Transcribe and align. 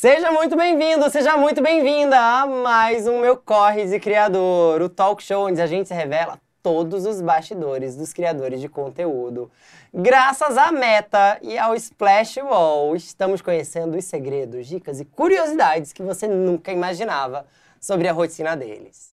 Seja 0.00 0.32
muito 0.32 0.56
bem-vindo, 0.56 1.10
seja 1.10 1.36
muito 1.36 1.60
bem-vinda 1.60 2.18
a 2.18 2.46
mais 2.46 3.06
um 3.06 3.20
Meu 3.20 3.36
Corre 3.36 3.84
de 3.84 4.00
Criador, 4.00 4.80
o 4.80 4.88
talk 4.88 5.22
show 5.22 5.46
onde 5.46 5.60
a 5.60 5.66
gente 5.66 5.92
revela 5.92 6.40
todos 6.62 7.04
os 7.04 7.20
bastidores 7.20 7.96
dos 7.96 8.10
criadores 8.10 8.62
de 8.62 8.68
conteúdo. 8.70 9.50
Graças 9.92 10.56
à 10.56 10.72
Meta 10.72 11.38
e 11.42 11.58
ao 11.58 11.74
Splash 11.74 12.38
Wall, 12.38 12.96
estamos 12.96 13.42
conhecendo 13.42 13.98
os 13.98 14.06
segredos, 14.06 14.66
dicas 14.68 15.00
e 15.00 15.04
curiosidades 15.04 15.92
que 15.92 16.02
você 16.02 16.26
nunca 16.26 16.72
imaginava 16.72 17.44
sobre 17.78 18.08
a 18.08 18.12
rotina 18.14 18.56
deles. 18.56 19.12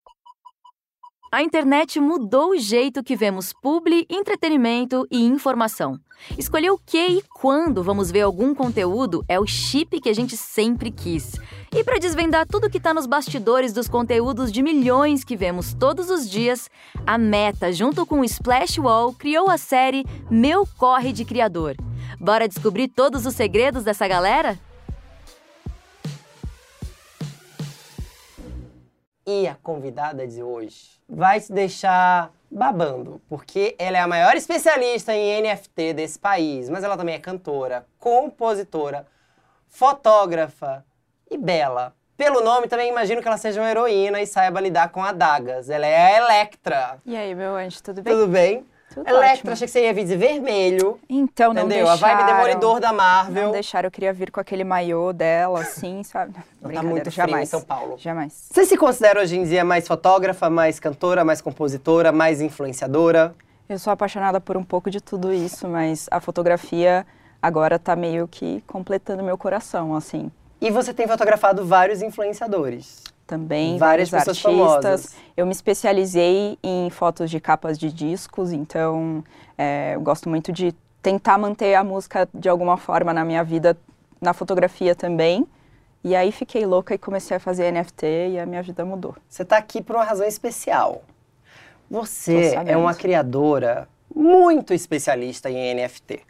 A 1.30 1.44
internet 1.44 2.00
mudou 2.00 2.52
o 2.52 2.58
jeito 2.58 3.04
que 3.04 3.14
vemos 3.14 3.52
publi, 3.52 4.06
entretenimento 4.10 5.06
e 5.12 5.26
informação. 5.26 6.00
Escolher 6.38 6.72
o 6.72 6.78
que 6.78 6.98
e 6.98 7.24
quando 7.34 7.84
vamos 7.84 8.10
ver 8.10 8.22
algum 8.22 8.56
conteúdo 8.56 9.26
é 9.28 9.38
o 9.38 9.46
chip 9.46 10.00
que 10.00 10.08
a 10.08 10.16
gente 10.16 10.38
sempre 10.38 10.90
quis. 10.90 11.34
E 11.76 11.84
para 11.84 12.00
desvendar 12.00 12.48
tudo 12.48 12.70
que 12.70 12.78
está 12.78 12.94
nos 12.94 13.06
bastidores 13.06 13.74
dos 13.74 13.90
conteúdos 13.90 14.54
de 14.54 14.64
milhões 14.64 15.26
que 15.26 15.36
vemos 15.36 15.74
todos 15.74 16.10
os 16.10 16.30
dias, 16.30 16.70
a 17.06 17.18
Meta, 17.18 17.74
junto 17.74 18.06
com 18.06 18.22
o 18.22 18.26
Splash 18.26 18.80
Wall, 18.80 19.14
criou 19.14 19.50
a 19.50 19.58
série 19.58 20.06
Meu 20.32 20.66
Corre 20.78 21.12
de 21.12 21.26
Criador. 21.26 21.76
Bora 22.18 22.48
descobrir 22.48 22.88
todos 22.88 23.26
os 23.26 23.36
segredos 23.36 23.84
dessa 23.84 24.08
galera? 24.08 24.58
E 29.30 29.46
a 29.46 29.56
convidada 29.56 30.26
de 30.26 30.42
hoje 30.42 31.02
vai 31.06 31.42
te 31.42 31.52
deixar 31.52 32.32
babando, 32.50 33.22
porque 33.28 33.76
ela 33.78 33.98
é 33.98 34.00
a 34.00 34.08
maior 34.08 34.38
especialista 34.38 35.14
em 35.14 35.42
NFT 35.42 35.94
desse 35.96 36.18
país, 36.18 36.70
mas 36.70 36.82
ela 36.82 36.96
também 36.96 37.16
é 37.16 37.20
cantora, 37.20 37.86
compositora, 38.00 39.06
fotógrafa 39.68 40.86
e 41.30 41.38
bela. 41.38 41.94
Pelo 42.16 42.40
nome, 42.40 42.70
também 42.70 42.90
imagino 42.90 43.22
que 43.22 43.28
ela 43.28 43.38
seja 43.38 43.60
uma 43.60 43.70
heroína 43.70 44.22
e 44.22 44.26
saiba 44.26 44.62
lidar 44.62 44.94
com 44.94 45.04
adagas. 45.04 45.70
Ela 45.70 45.86
é 45.86 46.14
a 46.14 46.18
Electra. 46.20 46.98
E 47.06 47.14
aí, 47.14 47.36
meu 47.36 47.54
anjo, 47.54 47.84
tudo 47.84 48.02
bem? 48.02 48.14
Tudo 48.14 48.28
bem? 48.28 48.66
Tudo 48.98 49.10
Electra, 49.10 49.34
ótimo. 49.34 49.52
achei 49.52 49.68
que 49.68 49.72
você 49.72 49.84
ia 49.84 49.94
vir 49.94 50.06
de 50.06 50.16
vermelho. 50.16 51.00
Então, 51.08 51.54
não 51.54 51.66
entendeu? 51.66 51.86
deixaram. 51.86 52.14
A 52.14 52.16
vibe 52.18 52.32
demolidor 52.32 52.80
da 52.80 52.92
Marvel. 52.92 53.44
Não 53.46 53.52
deixaram, 53.52 53.86
eu 53.86 53.92
queria 53.92 54.12
vir 54.12 54.32
com 54.32 54.40
aquele 54.40 54.64
maiô 54.64 55.14
dela, 55.14 55.62
assim, 55.62 56.02
sabe? 56.04 56.34
Não 56.60 56.72
tá 56.72 56.82
muito 56.82 57.12
frio 57.12 57.28
jamais. 57.28 57.48
em 57.48 57.52
São 57.52 57.62
Paulo. 57.62 57.96
Jamais. 58.00 58.48
Você 58.52 58.66
se 58.66 58.76
considera 58.76 59.22
hoje 59.22 59.38
em 59.38 59.44
dia 59.44 59.64
mais 59.64 59.88
fotógrafa, 59.88 60.50
mais 60.50 60.80
cantora, 60.80 61.24
mais 61.24 61.42
compositora, 61.42 62.12
mais 62.12 62.42
influenciadora? 62.42 63.36
Eu 63.70 63.78
sou 63.78 63.94
apaixonada 63.94 64.42
por 64.42 64.58
um 64.58 64.64
pouco 64.64 64.90
de 64.90 65.00
tudo 65.00 65.32
isso, 65.32 65.68
mas 65.68 66.08
a 66.10 66.20
fotografia 66.20 67.06
agora 67.40 67.78
tá 67.78 67.96
meio 67.96 68.28
que 68.28 68.64
completando 68.66 69.22
meu 69.22 69.38
coração, 69.38 69.96
assim. 69.96 70.32
E 70.60 70.72
você 70.72 70.92
tem 70.92 71.08
fotografado 71.08 71.64
vários 71.64 72.02
influenciadores. 72.02 73.04
Também 73.28 73.78
Várias 73.78 74.14
artistas. 74.14 74.40
famosas. 74.40 75.16
Eu 75.36 75.46
me 75.46 75.52
especializei 75.52 76.58
em 76.64 76.90
fotos 76.90 77.30
de 77.30 77.42
capas 77.42 77.78
de 77.78 77.92
discos, 77.92 78.54
então 78.54 79.22
é, 79.58 79.96
eu 79.96 80.02
gosto 80.02 80.30
muito 80.30 80.52
de 80.52 80.74
tentar 81.02 81.38
manter 81.38 81.76
a 81.76 81.84
música 81.84 82.28
de 82.34 82.48
alguma 82.48 82.78
forma 82.78 83.14
na 83.14 83.26
minha 83.26 83.44
vida, 83.44 83.78
na 84.22 84.34
fotografia 84.34 84.96
também. 84.96 85.46
E 86.04 86.16
aí 86.16 86.32
fiquei 86.32 86.66
louca 86.66 86.96
e 86.96 86.98
comecei 86.98 87.36
a 87.36 87.40
fazer 87.40 87.70
NFT 87.72 88.06
e 88.32 88.40
a 88.40 88.46
minha 88.46 88.64
vida 88.64 88.86
mudou. 88.86 89.14
Você 89.28 89.44
está 89.44 89.58
aqui 89.58 89.82
por 89.82 89.98
uma 89.98 90.06
razão 90.06 90.26
especial. 90.26 91.04
Você 91.90 92.56
é 92.66 92.78
uma 92.78 92.96
criadora 92.96 93.88
muito 94.14 94.74
especialista 94.74 95.50
em 95.50 95.76
NFT. 95.76 96.22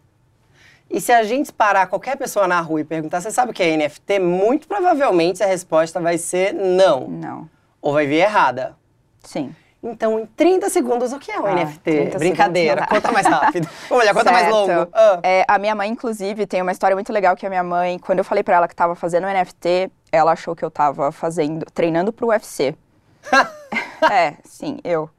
E 0.89 1.01
se 1.01 1.11
a 1.11 1.23
gente 1.23 1.51
parar 1.51 1.87
qualquer 1.87 2.15
pessoa 2.17 2.47
na 2.47 2.59
rua 2.61 2.81
e 2.81 2.83
perguntar, 2.83 3.19
você 3.21 3.29
sabe 3.31 3.51
o 3.51 3.53
que 3.53 3.61
é 3.61 3.75
NFT? 3.75 4.19
Muito 4.19 4.67
provavelmente 4.67 5.43
a 5.43 5.45
resposta 5.45 5.99
vai 5.99 6.17
ser 6.17 6.53
não. 6.53 7.07
Não. 7.07 7.49
Ou 7.81 7.93
vai 7.93 8.07
vir 8.07 8.17
errada. 8.21 8.75
Sim. 9.23 9.53
Então, 9.83 10.19
em 10.19 10.25
30 10.25 10.69
segundos, 10.69 11.13
o 11.13 11.19
que 11.19 11.31
é 11.31 11.39
um 11.39 11.45
Ah, 11.45 11.53
NFT? 11.53 11.79
30 11.83 12.17
Brincadeira, 12.17 12.87
conta 12.87 13.11
mais 13.11 13.27
rápido. 13.27 13.69
Melhor, 13.91 14.13
conta 14.13 14.31
mais 14.31 14.45
Certo. 14.45 14.55
longo. 14.55 14.89
Ah. 14.93 15.19
É, 15.21 15.45
a 15.47 15.57
minha 15.59 15.75
mãe, 15.75 15.89
inclusive, 15.89 16.47
tem 16.47 16.61
uma 16.61 16.71
história 16.71 16.95
muito 16.95 17.13
legal 17.13 17.35
que 17.35 17.45
a 17.45 17.49
minha 17.49 17.63
mãe, 17.63 17.99
quando 17.99 18.19
eu 18.19 18.25
falei 18.25 18.43
pra 18.43 18.55
ela 18.55 18.67
que 18.67 18.75
tava 18.75 18.95
fazendo 18.95 19.27
NFT, 19.27 19.91
ela 20.11 20.31
achou 20.31 20.55
que 20.55 20.65
eu 20.65 20.71
tava 20.71 21.11
fazendo, 21.11 21.65
treinando 21.73 22.11
pro 22.11 22.27
UFC. 22.27 22.75
é, 24.11 24.33
sim, 24.43 24.79
eu. 24.83 25.09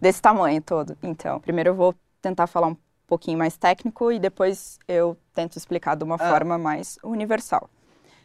Desse 0.00 0.20
tamanho 0.20 0.60
todo. 0.62 0.96
Então, 1.02 1.38
primeiro 1.40 1.70
eu 1.70 1.74
vou 1.74 1.94
tentar 2.20 2.46
falar 2.46 2.66
um 2.68 2.76
pouquinho 3.08 3.38
mais 3.38 3.56
técnico 3.56 4.12
e 4.12 4.18
depois 4.20 4.78
eu 4.86 5.16
tento 5.34 5.56
explicar 5.56 5.96
de 5.96 6.04
uma 6.04 6.14
Ah. 6.16 6.30
forma 6.30 6.56
mais 6.58 6.98
universal. 7.02 7.68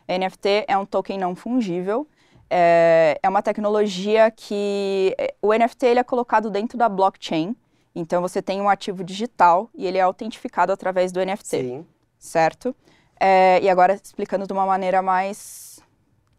NFT 0.07 0.65
é 0.67 0.77
um 0.77 0.85
token 0.85 1.17
não 1.17 1.33
fungível. 1.35 2.05
É, 2.49 3.17
é 3.23 3.29
uma 3.29 3.41
tecnologia 3.41 4.29
que 4.29 5.15
é, 5.17 5.33
o 5.41 5.51
NFT 5.53 5.85
ele 5.87 5.99
é 5.99 6.03
colocado 6.03 6.51
dentro 6.51 6.77
da 6.77 6.87
blockchain. 6.89 7.55
Então 7.95 8.21
você 8.21 8.41
tem 8.41 8.59
um 8.61 8.67
ativo 8.69 9.03
digital 9.03 9.69
e 9.73 9.87
ele 9.87 9.97
é 9.97 10.01
autentificado 10.01 10.71
através 10.71 11.11
do 11.11 11.19
NFT 11.19 11.57
Sim. 11.61 11.85
certo? 12.19 12.75
É, 13.19 13.59
e 13.61 13.69
agora 13.69 13.93
explicando 13.93 14.45
de 14.45 14.51
uma 14.53 14.65
maneira 14.65 15.01
mais 15.01 15.79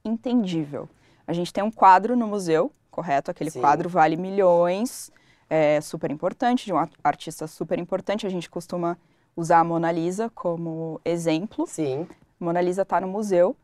entendível. 0.04 0.88
A 1.26 1.32
gente 1.32 1.52
tem 1.52 1.64
um 1.64 1.70
quadro 1.70 2.14
no 2.14 2.26
museu, 2.26 2.70
correto? 2.90 3.30
Aquele 3.30 3.50
Sim. 3.50 3.60
quadro 3.60 3.88
vale 3.88 4.16
milhões, 4.16 5.10
é 5.48 5.80
super 5.80 6.10
importante, 6.10 6.64
de 6.66 6.72
um 6.72 6.78
ar- 6.78 6.90
artista 7.02 7.46
super 7.46 7.78
importante. 7.78 8.26
A 8.26 8.30
gente 8.30 8.48
costuma 8.48 8.98
usar 9.36 9.60
a 9.60 9.64
Mona 9.64 9.90
Lisa 9.90 10.30
como 10.30 11.00
exemplo. 11.04 11.66
Sim. 11.66 12.06
Mona 12.38 12.60
Lisa 12.60 12.82
está 12.82 13.00
no 13.00 13.08
museu, 13.08 13.56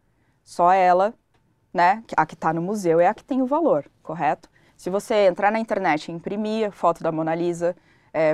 só 0.44 0.72
ela, 0.72 1.14
né? 1.72 2.02
A 2.16 2.26
que 2.26 2.34
está 2.34 2.52
no 2.52 2.62
museu 2.62 3.00
é 3.00 3.06
a 3.06 3.14
que 3.14 3.24
tem 3.24 3.42
o 3.42 3.46
valor, 3.46 3.84
correto? 4.02 4.48
Se 4.76 4.88
você 4.88 5.26
entrar 5.26 5.52
na 5.52 5.60
internet 5.60 6.08
e 6.08 6.12
imprimir 6.12 6.68
a 6.68 6.70
foto 6.70 7.02
da 7.02 7.12
Mona 7.12 7.34
Lisa 7.34 7.76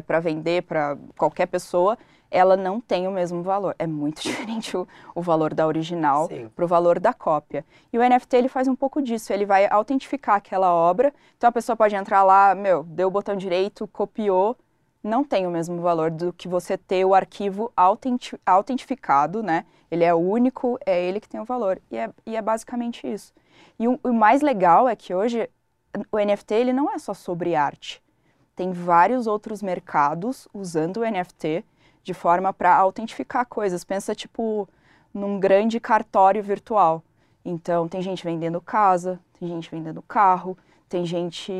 para 0.07 0.21
vender 0.21 0.63
para 0.63 0.97
qualquer 1.19 1.47
pessoa, 1.47 1.99
ela 2.37 2.57
não 2.57 2.81
tem 2.81 3.09
o 3.09 3.11
mesmo 3.11 3.43
valor. 3.43 3.75
É 3.79 3.87
muito 3.87 4.21
diferente 4.23 4.77
o, 4.77 4.87
o 5.15 5.23
valor 5.23 5.55
da 5.55 5.67
original 5.67 6.29
para 6.55 6.65
o 6.65 6.69
valor 6.69 7.01
da 7.01 7.15
cópia. 7.15 7.65
E 7.93 7.99
o 7.99 8.03
NFT 8.03 8.37
ele 8.37 8.49
faz 8.49 8.69
um 8.69 8.77
pouco 8.77 9.01
disso. 9.01 9.33
Ele 9.33 9.47
vai 9.47 9.67
autentificar 9.67 10.37
aquela 10.37 10.73
obra. 10.73 11.13
Então 11.37 11.49
a 11.49 11.53
pessoa 11.53 11.77
pode 11.77 11.95
entrar 11.95 12.23
lá, 12.23 12.55
meu, 12.55 12.83
deu 12.85 13.09
o 13.09 13.11
botão 13.11 13.37
direito, 13.37 13.89
copiou, 13.89 14.57
não 15.03 15.25
tem 15.25 15.47
o 15.47 15.51
mesmo 15.51 15.81
valor 15.81 16.11
do 16.11 16.33
que 16.33 16.49
você 16.49 16.77
ter 16.77 17.05
o 17.05 17.15
arquivo 17.15 17.73
autenti- 17.77 18.39
autentificado, 18.45 19.43
né? 19.43 19.65
Ele 19.91 20.05
é 20.05 20.15
único, 20.15 20.79
é 20.85 21.03
ele 21.03 21.21
que 21.21 21.29
tem 21.29 21.41
o 21.41 21.45
valor. 21.45 21.81
E 21.91 21.97
é, 21.97 22.11
e 22.27 22.37
é 22.37 22.43
basicamente 22.43 23.07
isso. 23.07 23.33
E 23.79 23.89
o, 23.89 23.99
o 24.03 24.13
mais 24.13 24.43
legal 24.43 24.89
é 24.89 24.95
que 24.95 25.15
hoje 25.15 25.49
o 26.13 26.19
NFT 26.19 26.55
ele 26.55 26.73
não 26.73 26.93
é 26.93 26.99
só 26.99 27.15
sobre 27.15 27.55
arte. 27.55 28.03
Tem 28.55 28.73
vários 28.73 29.27
outros 29.27 29.63
mercados 29.63 30.49
usando 30.53 30.99
o 30.99 31.05
NFT 31.05 31.65
de 32.07 32.15
forma 32.15 32.53
para 32.53 32.73
autentificar 32.77 33.45
coisas. 33.47 33.83
Pensa 33.83 34.15
tipo 34.15 34.69
num 35.13 35.41
grande 35.41 35.81
cartório 35.81 36.41
virtual. 36.41 37.03
Então 37.45 37.89
tem 37.89 38.01
gente 38.01 38.23
vendendo 38.23 38.61
casa, 38.61 39.19
tem 39.41 39.49
gente 39.49 39.69
vendendo 39.69 40.01
carro, 40.03 40.57
tem 40.89 41.05
gente 41.05 41.53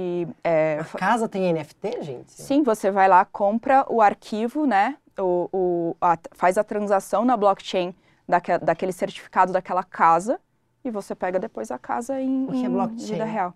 é, 0.45 0.79
A 0.81 0.99
casa 0.99 1.29
tem 1.29 1.53
NFT, 1.53 2.03
gente? 2.03 2.31
Sim, 2.31 2.63
você 2.63 2.93
vai 2.93 3.09
lá, 3.09 3.25
compra 3.25 3.85
o 3.89 4.01
arquivo, 4.01 4.67
né? 4.67 4.97
O, 5.19 5.49
o- 5.53 5.97
a- 6.01 6.17
faz 6.33 6.57
a 6.57 6.63
transação 6.63 7.25
na 7.25 7.37
blockchain 7.37 7.93
daque- 8.29 8.59
daquele 8.59 8.93
certificado 8.93 9.53
daquela 9.53 9.83
casa 9.83 10.39
e 10.85 10.91
você 10.93 11.13
pega 11.13 11.41
depois 11.41 11.73
a 11.73 11.79
casa 11.79 12.21
em, 12.21 12.47
é 12.51 12.55
em 12.55 12.71
blockchain? 12.71 13.13
vida 13.13 13.25
real. 13.25 13.53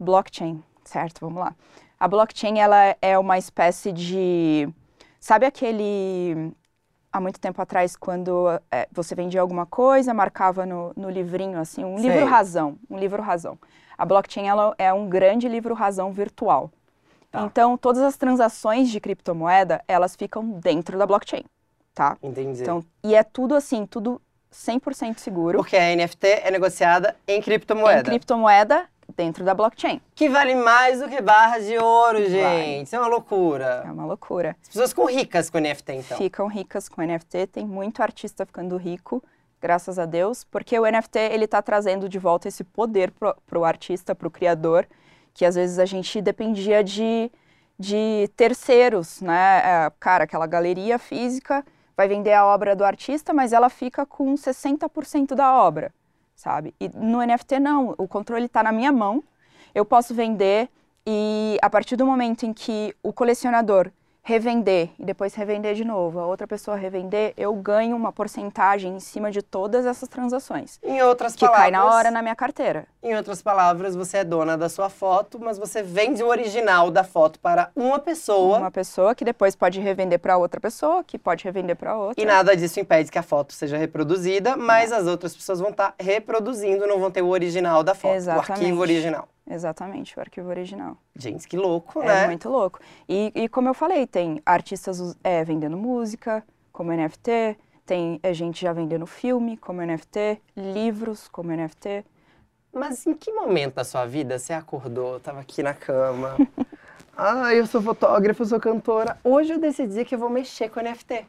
Blockchain, 0.00 0.60
certo? 0.82 1.20
Vamos 1.20 1.38
lá. 1.38 1.54
A 2.00 2.08
blockchain 2.08 2.58
ela 2.58 2.96
é 3.00 3.16
uma 3.16 3.38
espécie 3.38 3.92
de, 3.92 4.68
sabe 5.22 5.46
aquele 5.46 6.52
há 7.12 7.20
muito 7.20 7.38
tempo 7.38 7.62
atrás 7.62 7.94
quando 7.94 8.48
é, 8.70 8.88
você 8.90 9.14
vendia 9.14 9.40
alguma 9.40 9.64
coisa, 9.64 10.12
marcava 10.12 10.66
no, 10.66 10.92
no 10.96 11.08
livrinho 11.08 11.58
assim, 11.60 11.84
um 11.84 11.96
Sei. 11.98 12.10
livro 12.10 12.26
razão, 12.26 12.76
um 12.90 12.98
livro 12.98 13.22
razão. 13.22 13.56
A 13.96 14.04
blockchain 14.04 14.48
ela 14.48 14.74
é 14.76 14.92
um 14.92 15.08
grande 15.08 15.48
livro 15.48 15.74
razão 15.74 16.10
virtual. 16.10 16.70
Tá. 17.30 17.42
Então, 17.42 17.78
todas 17.78 18.02
as 18.02 18.16
transações 18.16 18.90
de 18.90 19.00
criptomoeda, 19.00 19.82
elas 19.86 20.16
ficam 20.16 20.50
dentro 20.50 20.98
da 20.98 21.06
blockchain, 21.06 21.44
tá? 21.94 22.16
Entendi. 22.22 22.60
Então, 22.60 22.84
e 23.04 23.14
é 23.14 23.22
tudo 23.22 23.54
assim, 23.54 23.86
tudo 23.86 24.20
100% 24.52 25.18
seguro. 25.18 25.58
Porque 25.58 25.76
a 25.76 25.94
NFT 25.94 26.26
é 26.26 26.50
negociada 26.50 27.16
em 27.28 27.40
criptomoeda. 27.40 28.00
Em 28.00 28.04
criptomoeda 28.04 28.86
dentro 29.16 29.44
da 29.44 29.54
blockchain. 29.54 30.00
Que 30.14 30.28
vale 30.28 30.54
mais 30.54 31.00
do 31.00 31.08
que 31.08 31.20
barras 31.20 31.66
de 31.66 31.78
ouro, 31.78 32.24
gente. 32.28 32.84
Isso 32.84 32.96
é 32.96 32.98
uma 32.98 33.08
loucura. 33.08 33.82
É 33.86 33.90
uma 33.90 34.04
loucura. 34.04 34.56
As 34.62 34.68
pessoas 34.68 34.90
ficam 34.90 35.06
ricas 35.06 35.50
com 35.50 35.58
NFT, 35.58 35.92
então. 35.92 36.18
Ficam 36.18 36.46
ricas 36.46 36.88
com 36.88 37.02
NFT, 37.02 37.46
tem 37.48 37.66
muito 37.66 38.02
artista 38.02 38.46
ficando 38.46 38.76
rico, 38.76 39.22
graças 39.60 39.98
a 39.98 40.04
Deus, 40.04 40.44
porque 40.44 40.78
o 40.78 40.84
NFT 40.84 41.18
ele 41.18 41.46
tá 41.46 41.62
trazendo 41.62 42.08
de 42.08 42.18
volta 42.18 42.48
esse 42.48 42.64
poder 42.64 43.10
pro, 43.12 43.34
pro 43.46 43.64
artista, 43.64 44.14
pro 44.14 44.30
criador, 44.30 44.86
que 45.32 45.44
às 45.44 45.54
vezes 45.54 45.78
a 45.78 45.84
gente 45.84 46.20
dependia 46.20 46.82
de, 46.82 47.30
de 47.78 48.28
terceiros, 48.36 49.20
né? 49.20 49.62
É, 49.64 49.92
cara, 49.98 50.24
aquela 50.24 50.46
galeria 50.46 50.98
física 50.98 51.64
vai 51.96 52.08
vender 52.08 52.32
a 52.32 52.44
obra 52.44 52.74
do 52.74 52.84
artista, 52.84 53.32
mas 53.32 53.52
ela 53.52 53.68
fica 53.68 54.04
com 54.04 54.34
60% 54.34 55.34
da 55.34 55.54
obra. 55.54 55.92
Sabe? 56.34 56.74
E 56.80 56.88
no 56.94 57.24
NFT 57.24 57.58
não, 57.58 57.94
o 57.98 58.08
controle 58.08 58.46
está 58.46 58.62
na 58.62 58.72
minha 58.72 58.92
mão, 58.92 59.22
eu 59.74 59.84
posso 59.84 60.14
vender 60.14 60.68
e 61.06 61.58
a 61.62 61.68
partir 61.68 61.96
do 61.96 62.06
momento 62.06 62.44
em 62.44 62.52
que 62.52 62.94
o 63.02 63.12
colecionador 63.12 63.90
revender 64.24 64.90
e 64.98 65.04
depois 65.04 65.34
revender 65.34 65.74
de 65.74 65.84
novo, 65.84 66.20
a 66.20 66.26
outra 66.26 66.46
pessoa 66.46 66.76
revender, 66.76 67.34
eu 67.36 67.52
ganho 67.54 67.96
uma 67.96 68.12
porcentagem 68.12 68.94
em 68.94 69.00
cima 69.00 69.32
de 69.32 69.42
todas 69.42 69.84
essas 69.84 70.08
transações. 70.08 70.78
Em 70.82 71.02
outras 71.02 71.34
que 71.34 71.40
palavras, 71.40 71.62
cai 71.62 71.70
na 71.72 71.84
hora 71.84 72.10
na 72.10 72.22
minha 72.22 72.36
carteira. 72.36 72.86
Em 73.02 73.16
outras 73.16 73.42
palavras, 73.42 73.96
você 73.96 74.18
é 74.18 74.24
dona 74.24 74.56
da 74.56 74.68
sua 74.68 74.88
foto, 74.88 75.40
mas 75.40 75.58
você 75.58 75.82
vende 75.82 76.22
o 76.22 76.28
original 76.28 76.90
da 76.90 77.02
foto 77.02 77.40
para 77.40 77.70
uma 77.74 77.98
pessoa. 77.98 78.58
Uma 78.58 78.70
pessoa 78.70 79.14
que 79.14 79.24
depois 79.24 79.56
pode 79.56 79.80
revender 79.80 80.20
para 80.20 80.36
outra 80.36 80.60
pessoa, 80.60 81.02
que 81.02 81.18
pode 81.18 81.42
revender 81.42 81.74
para 81.74 81.96
outra. 81.96 82.22
E 82.22 82.24
nada 82.24 82.56
disso 82.56 82.78
impede 82.78 83.10
que 83.10 83.18
a 83.18 83.22
foto 83.22 83.52
seja 83.52 83.76
reproduzida, 83.76 84.56
mas 84.56 84.92
as 84.92 85.06
outras 85.06 85.34
pessoas 85.34 85.58
vão 85.58 85.70
estar 85.70 85.94
reproduzindo, 85.98 86.86
não 86.86 87.00
vão 87.00 87.10
ter 87.10 87.22
o 87.22 87.28
original 87.28 87.82
da 87.82 87.94
foto, 87.94 88.14
Exatamente. 88.14 88.50
o 88.50 88.52
arquivo 88.52 88.80
original. 88.80 89.28
Exatamente, 89.48 90.16
o 90.16 90.20
arquivo 90.20 90.48
original. 90.48 90.96
Gente, 91.16 91.48
que 91.48 91.56
louco, 91.56 92.00
É 92.02 92.06
né? 92.06 92.26
muito 92.26 92.48
louco. 92.48 92.78
E, 93.08 93.32
e 93.34 93.48
como 93.48 93.68
eu 93.68 93.74
falei, 93.74 94.06
tem 94.06 94.40
artistas 94.46 95.16
é, 95.22 95.44
vendendo 95.44 95.76
música, 95.76 96.44
como 96.72 96.92
NFT, 96.92 97.58
tem 97.84 98.20
é, 98.22 98.32
gente 98.32 98.62
já 98.62 98.72
vendendo 98.72 99.06
filme, 99.06 99.56
como 99.56 99.82
NFT, 99.82 100.40
livros, 100.56 101.28
como 101.28 101.50
NFT. 101.52 102.04
Mas 102.72 103.06
em 103.06 103.14
que 103.14 103.30
momento 103.32 103.74
da 103.74 103.84
sua 103.84 104.06
vida 104.06 104.38
você 104.38 104.52
acordou, 104.52 105.20
tava 105.20 105.40
aqui 105.40 105.62
na 105.62 105.74
cama? 105.74 106.36
ah, 107.16 107.52
eu 107.52 107.66
sou 107.66 107.82
fotógrafa, 107.82 108.42
eu 108.42 108.46
sou 108.46 108.60
cantora. 108.60 109.18
Hoje 109.22 109.52
eu 109.52 109.58
decidi 109.58 110.04
que 110.04 110.14
eu 110.14 110.18
vou 110.18 110.30
mexer 110.30 110.70
com 110.70 110.80
NFT. 110.80 111.26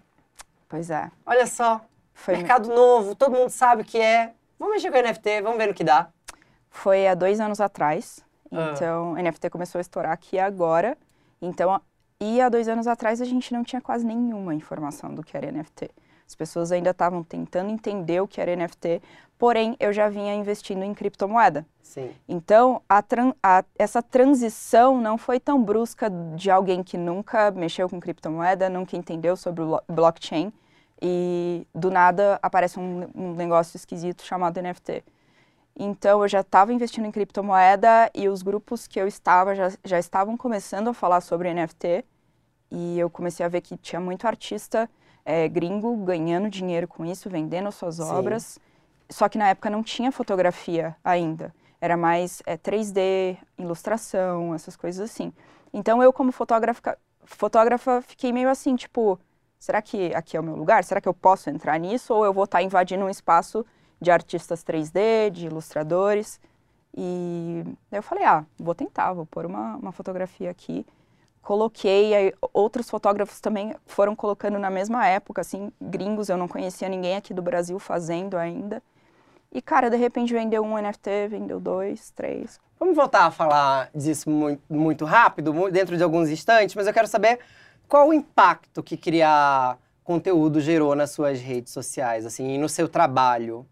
Pois 0.69 0.89
é. 0.89 1.11
Olha 1.25 1.45
só, 1.45 1.81
Foi, 2.13 2.37
mercado 2.37 2.69
novo, 2.69 3.13
todo 3.15 3.35
mundo 3.35 3.49
sabe 3.49 3.81
o 3.81 3.85
que 3.85 3.97
é. 3.99 4.33
Vamos 4.57 4.75
mexer 4.75 4.91
com 4.91 4.97
NFT, 4.97 5.41
vamos 5.41 5.57
ver 5.57 5.67
no 5.67 5.73
que 5.73 5.83
dá. 5.83 6.09
Foi 6.73 7.07
há 7.07 7.13
dois 7.13 7.39
anos 7.39 7.61
atrás. 7.61 8.19
Ah. 8.51 8.71
Então, 8.73 9.13
NFT 9.15 9.49
começou 9.51 9.77
a 9.77 9.81
estourar 9.81 10.11
aqui 10.11 10.39
agora. 10.39 10.97
Então, 11.41 11.79
e 12.19 12.41
há 12.41 12.49
dois 12.49 12.67
anos 12.67 12.87
atrás 12.87 13.21
a 13.21 13.25
gente 13.25 13.53
não 13.53 13.63
tinha 13.63 13.79
quase 13.81 14.03
nenhuma 14.05 14.53
informação 14.55 15.13
do 15.13 15.23
que 15.23 15.37
era 15.37 15.51
NFT. 15.51 15.89
As 16.27 16.35
pessoas 16.35 16.71
ainda 16.71 16.89
estavam 16.89 17.23
tentando 17.23 17.69
entender 17.69 18.21
o 18.21 18.27
que 18.27 18.41
era 18.41 18.55
NFT, 18.55 19.01
porém 19.37 19.75
eu 19.79 19.93
já 19.93 20.09
vinha 20.09 20.33
investindo 20.33 20.83
em 20.83 20.93
criptomoeda. 20.93 21.65
Sim. 21.81 22.09
Então, 22.27 22.81
a 22.89 23.01
tran- 23.01 23.35
a- 23.43 23.63
essa 23.77 24.01
transição 24.01 24.99
não 24.99 25.17
foi 25.17 25.39
tão 25.39 25.61
brusca 25.63 26.09
de 26.35 26.49
alguém 26.49 26.81
que 26.81 26.97
nunca 26.97 27.51
mexeu 27.51 27.87
com 27.87 27.99
criptomoeda, 27.99 28.67
nunca 28.69 28.95
entendeu 28.97 29.35
sobre 29.35 29.61
o 29.63 29.65
lo- 29.65 29.83
blockchain 29.87 30.51
e 31.01 31.67
do 31.75 31.91
nada 31.91 32.39
aparece 32.41 32.79
um, 32.79 33.07
um 33.13 33.33
negócio 33.35 33.75
esquisito 33.77 34.23
chamado 34.23 34.59
NFT. 34.61 35.03
Então, 35.75 36.21
eu 36.21 36.27
já 36.27 36.41
estava 36.41 36.71
investindo 36.71 37.05
em 37.05 37.11
criptomoeda 37.11 38.09
e 38.13 38.29
os 38.29 38.43
grupos 38.43 38.85
que 38.85 38.99
eu 38.99 39.07
estava 39.07 39.55
já, 39.55 39.71
já 39.83 39.97
estavam 39.97 40.37
começando 40.37 40.89
a 40.89 40.93
falar 40.93 41.21
sobre 41.21 41.51
NFT 41.53 42.05
e 42.69 42.99
eu 42.99 43.09
comecei 43.09 43.45
a 43.45 43.49
ver 43.49 43.61
que 43.61 43.75
tinha 43.77 43.99
muito 43.99 44.27
artista 44.27 44.89
eh, 45.25 45.47
gringo 45.47 45.95
ganhando 45.97 46.49
dinheiro 46.49 46.87
com 46.87 47.05
isso, 47.05 47.29
vendendo 47.29 47.71
suas 47.71 47.95
Sim. 47.95 48.03
obras. 48.03 48.59
Só 49.09 49.27
que 49.27 49.37
na 49.37 49.49
época 49.49 49.69
não 49.69 49.83
tinha 49.83 50.11
fotografia 50.11 50.95
ainda. 51.03 51.53
Era 51.81 51.97
mais 51.97 52.41
eh, 52.45 52.57
3D, 52.57 53.37
ilustração, 53.57 54.53
essas 54.53 54.75
coisas 54.75 55.09
assim. 55.09 55.33
Então 55.73 56.03
eu, 56.03 56.13
como 56.13 56.31
fotógrafa, 56.31 56.97
fotógrafa, 57.25 58.01
fiquei 58.01 58.31
meio 58.31 58.49
assim, 58.49 58.75
tipo, 58.75 59.19
será 59.59 59.81
que 59.81 60.13
aqui 60.13 60.37
é 60.37 60.39
o 60.39 60.43
meu 60.43 60.55
lugar? 60.55 60.83
Será 60.83 61.01
que 61.01 61.07
eu 61.07 61.13
posso 61.13 61.49
entrar 61.49 61.79
nisso? 61.79 62.13
Ou 62.13 62.25
eu 62.25 62.33
vou 62.33 62.43
estar 62.43 62.61
invadindo 62.61 63.05
um 63.05 63.09
espaço 63.09 63.65
de 64.03 64.11
artistas 64.11 64.63
3D, 64.63 65.31
de 65.31 65.47
ilustradores? 65.47 66.39
E 66.95 67.63
eu 67.91 68.03
falei, 68.03 68.23
ah, 68.23 68.45
vou 68.59 68.75
tentar, 68.75 69.13
vou 69.13 69.25
pôr 69.25 69.45
uma, 69.45 69.77
uma 69.77 69.91
fotografia 69.91 70.51
aqui. 70.51 70.85
Coloquei, 71.41 72.13
aí 72.13 72.33
outros 72.53 72.89
fotógrafos 72.89 73.41
também 73.41 73.75
foram 73.85 74.15
colocando 74.15 74.59
na 74.59 74.69
mesma 74.69 75.07
época, 75.07 75.41
assim, 75.41 75.71
gringos, 75.81 76.29
eu 76.29 76.37
não 76.37 76.47
conhecia 76.47 76.87
ninguém 76.87 77.15
aqui 77.15 77.33
do 77.33 77.41
Brasil 77.41 77.79
fazendo 77.79 78.37
ainda. 78.37 78.81
E, 79.51 79.61
cara, 79.61 79.89
de 79.89 79.97
repente 79.97 80.33
vendeu 80.33 80.63
um 80.63 80.77
NFT, 80.77 81.27
vendeu 81.29 81.59
dois, 81.59 82.11
três. 82.11 82.59
Vamos 82.79 82.95
voltar 82.95 83.25
a 83.25 83.31
falar 83.31 83.89
disso 83.93 84.29
muito, 84.29 84.61
muito 84.69 85.05
rápido, 85.05 85.53
dentro 85.71 85.97
de 85.97 86.03
alguns 86.03 86.29
instantes, 86.29 86.75
mas 86.75 86.87
eu 86.87 86.93
quero 86.93 87.07
saber 87.07 87.39
qual 87.87 88.09
o 88.09 88.13
impacto 88.13 88.81
que 88.81 88.97
criar 88.97 89.77
conteúdo 90.03 90.59
gerou 90.59 90.95
nas 90.95 91.11
suas 91.11 91.39
redes 91.39 91.71
sociais, 91.71 92.25
assim, 92.25 92.55
e 92.55 92.57
no 92.57 92.67
seu 92.67 92.87
trabalho. 92.87 93.65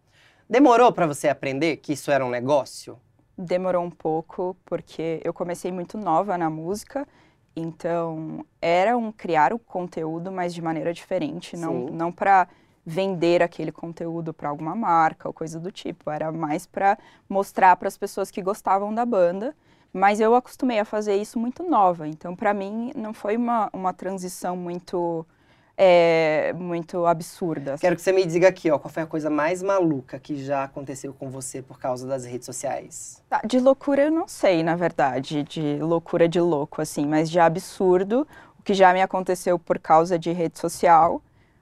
Demorou 0.51 0.92
para 0.92 1.07
você 1.07 1.30
aprender 1.30 1.77
que 1.77 1.94
isso 1.94 2.12
era 2.12 2.25
um 2.25 2.30
negócio? 2.30 3.00
Demorou 3.38 3.86
um 3.86 3.89
pouco, 3.89 4.53
porque 4.65 5.21
eu 5.24 5.33
comecei 5.33 5.71
muito 5.71 5.98
nova 5.98 6.38
na 6.38 6.50
música, 6.50 7.07
então 7.56 8.45
era 8.62 8.98
um 8.98 9.13
criar 9.13 9.53
o 9.53 9.57
conteúdo, 9.57 10.30
mas 10.30 10.53
de 10.53 10.62
maneira 10.62 10.94
diferente, 10.94 11.56
não, 11.56 11.88
Sim. 11.88 11.94
não 11.94 12.12
para 12.12 12.50
vender 12.86 13.42
aquele 13.42 13.71
conteúdo 13.71 14.33
para 14.33 14.50
alguma 14.50 14.75
marca 14.75 15.30
ou 15.30 15.33
coisa 15.33 15.57
do 15.57 15.71
tipo, 15.71 16.12
era 16.12 16.30
mais 16.33 16.65
para 16.65 16.98
mostrar 17.30 17.77
para 17.77 17.88
as 17.88 17.98
pessoas 17.98 18.30
que 18.30 18.42
gostavam 18.42 18.94
da 18.94 19.06
banda. 19.06 19.56
Mas 19.94 20.19
eu 20.19 20.36
acostumei 20.36 20.80
a 20.80 20.86
fazer 20.86 21.15
isso 21.15 21.39
muito 21.39 21.63
nova, 21.63 22.09
então 22.09 22.36
para 22.36 22.53
mim 22.53 22.92
não 22.94 23.13
foi 23.13 23.38
uma, 23.38 23.69
uma 23.71 23.94
transição 23.94 24.57
muito 24.57 25.25
é, 25.78 26.54
muito 26.54 27.06
absurda. 27.06 27.76
Quero 27.80 27.96
que 27.96 28.02
você 28.02 28.12
me 28.12 28.26
diga 28.26 28.48
aqui, 28.50 28.70
ó, 28.70 28.78
qual 28.78 28.92
foi 28.92 29.04
a 29.04 29.08
coisa 29.08 29.30
mais 29.30 29.64
maluca 29.64 30.20
que 30.20 30.44
já 30.44 30.64
aconteceu 30.64 31.14
com 31.14 31.30
você 31.30 31.62
por 31.62 31.80
causa 31.80 32.08
das 32.08 32.26
redes 32.26 32.46
sociais? 32.46 33.24
Tá, 33.30 33.42
De 33.46 33.60
loucura 33.60 34.04
eu 34.04 34.12
não 34.12 34.28
sei, 34.28 34.64
na 34.64 34.76
verdade, 34.76 35.44
de 35.44 35.78
loucura 35.82 36.28
de 36.28 36.40
louco, 36.40 36.82
assim, 36.82 37.06
mas 37.08 37.30
de 37.30 37.40
absurdo, 37.40 38.28
o 38.60 38.64
que 38.64 38.74
já 38.74 38.94
me 38.94 39.02
aconteceu 39.02 39.58
por 39.58 39.80
causa 39.80 40.20
de 40.20 40.32
rede 40.32 40.60
social 40.60 41.22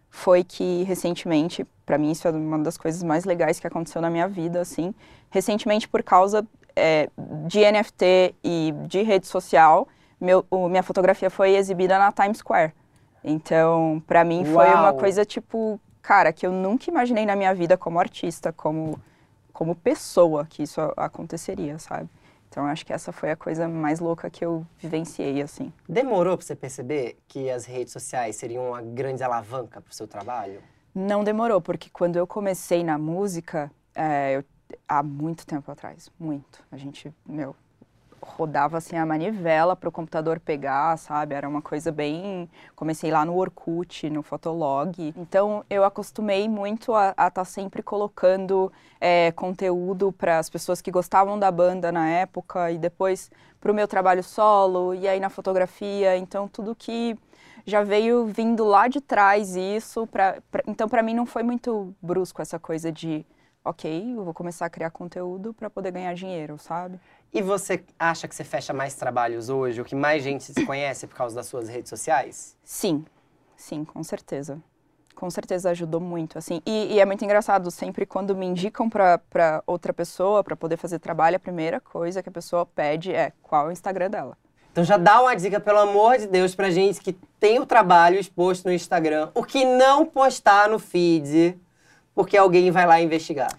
foi 0.10 0.44
que 0.44 0.84
recentemente, 0.84 1.66
para 1.86 1.98
mim 1.98 2.12
isso 2.12 2.28
é 2.28 2.32
uma 2.32 2.60
das 2.60 2.78
coisas 2.78 3.04
mais 3.04 3.26
legais 3.26 3.60
que 3.60 3.68
aconteceu 3.68 4.02
na 4.02 4.10
minha 4.10 4.28
vida, 4.28 4.60
assim, 4.60 4.94
recentemente 5.30 5.88
por 5.88 6.02
causa 6.04 6.46
é, 6.76 7.10
de 7.48 7.60
NFT 7.60 8.36
e 8.44 8.74
de 8.88 9.02
rede 9.04 9.28
social, 9.28 9.88
meu, 10.20 10.46
o- 10.50 10.68
minha 10.68 10.84
fotografia 10.84 11.30
foi 11.30 11.56
exibida 11.56 11.98
na 12.00 12.12
Times 12.12 12.40
Square. 12.40 12.74
Então, 13.24 14.02
para 14.08 14.24
mim 14.24 14.44
foi 14.46 14.74
uma 14.76 14.94
coisa 14.94 15.26
tipo, 15.26 15.80
cara, 16.02 16.32
que 16.32 16.46
eu 16.46 16.52
nunca 16.52 16.90
imaginei 16.90 17.26
na 17.26 17.36
minha 17.36 17.54
vida 17.54 17.78
como 17.78 18.00
artista, 18.00 18.52
como 18.54 19.00
como 19.52 19.76
pessoa 19.76 20.46
que 20.46 20.64
isso 20.64 20.80
aconteceria, 20.96 21.78
sabe? 21.80 22.08
Então 22.48 22.66
acho 22.66 22.86
que 22.86 22.94
essa 22.94 23.12
foi 23.12 23.30
a 23.32 23.36
coisa 23.36 23.68
mais 23.68 24.00
louca 24.00 24.30
que 24.30 24.46
eu 24.46 24.66
vivenciei, 24.78 25.42
assim. 25.42 25.74
Demorou 25.88 26.38
para 26.38 26.46
você 26.46 26.56
perceber 26.56 27.18
que 27.28 27.50
as 27.50 27.66
redes 27.66 27.92
sociais 27.92 28.38
seriam 28.38 28.70
uma 28.70 28.82
grande 28.82 29.22
alavanca 29.22 29.82
para 29.82 29.92
o 29.92 29.94
seu 29.94 30.08
trabalho? 30.08 30.62
Não 30.96 31.24
demorou, 31.26 31.60
porque 31.60 31.90
quando 31.92 32.16
eu 32.16 32.26
comecei 32.26 32.84
na 32.84 32.98
música, 32.98 33.70
é, 33.94 34.38
eu- 34.38 34.44
há 34.88 35.04
muito 35.04 35.46
tempo 35.46 35.70
atrás, 35.70 36.10
muito. 36.18 36.64
A 36.72 36.78
gente, 36.78 37.14
meu, 37.28 37.54
rodava 38.38 38.78
assim 38.78 38.96
a 38.98 39.06
manivela 39.06 39.76
para 39.76 39.90
o 39.90 39.92
computador 39.92 40.40
pegar, 40.40 40.98
sabe? 40.98 41.36
Era 41.36 41.48
uma 41.48 41.62
coisa 41.62 41.92
bem. 41.92 42.50
Comecei 42.76 43.12
lá 43.12 43.26
no 43.26 43.36
Orkut, 43.38 44.10
no 44.10 44.24
Fotolog. 44.24 45.14
Então 45.18 45.64
eu 45.70 45.84
acostumei 45.84 46.48
muito 46.50 46.94
a 46.94 47.14
estar 47.28 47.46
sempre 47.46 47.82
colocando 47.84 48.72
é, 49.00 49.32
conteúdo 49.34 50.12
para 50.12 50.40
as 50.40 50.50
pessoas 50.50 50.82
que 50.82 50.92
gostavam 50.92 51.38
da 51.40 51.52
banda 51.52 51.92
na 51.92 52.08
época 52.10 52.72
e 52.72 52.78
depois 52.78 53.32
para 53.60 53.72
o 53.72 53.76
meu 53.76 53.88
trabalho 53.88 54.24
solo 54.24 54.94
e 54.94 55.08
aí 55.08 55.20
na 55.20 55.30
fotografia. 55.30 56.18
Então 56.18 56.48
tudo 56.48 56.76
que 56.76 57.18
já 57.66 57.84
veio 57.84 58.26
vindo 58.26 58.64
lá 58.64 58.88
de 58.88 59.02
trás 59.02 59.56
isso. 59.56 60.08
Pra, 60.08 60.38
pra- 60.52 60.64
então 60.68 60.88
para 60.90 61.04
mim 61.04 61.14
não 61.14 61.26
foi 61.26 61.44
muito 61.44 61.94
brusco 62.02 62.42
essa 62.42 62.60
coisa 62.60 62.92
de. 62.92 63.26
Ok, 63.64 64.14
eu 64.16 64.24
vou 64.24 64.34
começar 64.34 64.66
a 64.66 64.70
criar 64.70 64.90
conteúdo 64.90 65.54
para 65.54 65.70
poder 65.70 65.92
ganhar 65.92 66.14
dinheiro, 66.14 66.58
sabe? 66.58 66.98
E 67.32 67.42
você 67.44 67.84
acha 67.98 68.28
que 68.28 68.36
você 68.36 68.44
fecha 68.44 68.74
mais 68.74 68.96
trabalhos 68.96 69.50
hoje, 69.50 69.80
o 69.80 69.86
que 69.86 69.96
mais 69.96 70.24
gente 70.24 70.44
se 70.52 70.66
conhece 70.66 71.06
por 71.06 71.16
causa 71.16 71.36
das 71.36 71.46
suas 71.46 71.70
redes 71.70 71.90
sociais? 71.90 72.58
Sim, 72.64 73.06
sim, 73.56 73.86
com 73.86 74.04
certeza. 74.04 74.60
Com 75.14 75.30
certeza 75.30 75.70
ajudou 75.70 76.00
muito, 76.00 76.40
assim. 76.40 76.60
E, 76.66 76.96
e 76.96 77.00
é 77.00 77.06
muito 77.06 77.24
engraçado, 77.24 77.70
sempre 77.70 78.06
quando 78.06 78.36
me 78.36 78.48
indicam 78.48 78.90
para 78.90 79.62
outra 79.68 79.94
pessoa 79.94 80.44
para 80.44 80.56
poder 80.56 80.78
fazer 80.78 80.98
trabalho, 80.98 81.36
a 81.36 81.40
primeira 81.40 81.80
coisa 81.80 82.24
que 82.24 82.30
a 82.30 82.32
pessoa 82.32 82.66
pede 82.66 83.14
é 83.14 83.32
qual 83.44 83.66
é 83.66 83.70
o 83.70 83.72
Instagram 83.72 84.10
dela. 84.10 84.38
Então 84.72 84.84
já 84.84 84.98
dá 84.98 85.22
uma 85.22 85.36
dica, 85.36 85.60
pelo 85.60 85.80
amor 85.80 86.18
de 86.18 86.26
Deus, 86.26 86.56
pra 86.56 86.72
gente 86.72 87.00
que 87.00 87.14
tem 87.40 87.60
o 87.60 87.66
trabalho 87.66 88.18
exposto 88.18 88.66
no 88.66 88.74
Instagram, 88.74 89.30
o 89.36 89.44
que 89.44 89.66
não 89.66 90.06
postar 90.06 90.68
no 90.70 90.80
feed, 90.80 91.60
porque 92.16 92.38
alguém 92.38 92.72
vai 92.72 92.88
lá 92.88 93.00
investigar. 93.00 93.52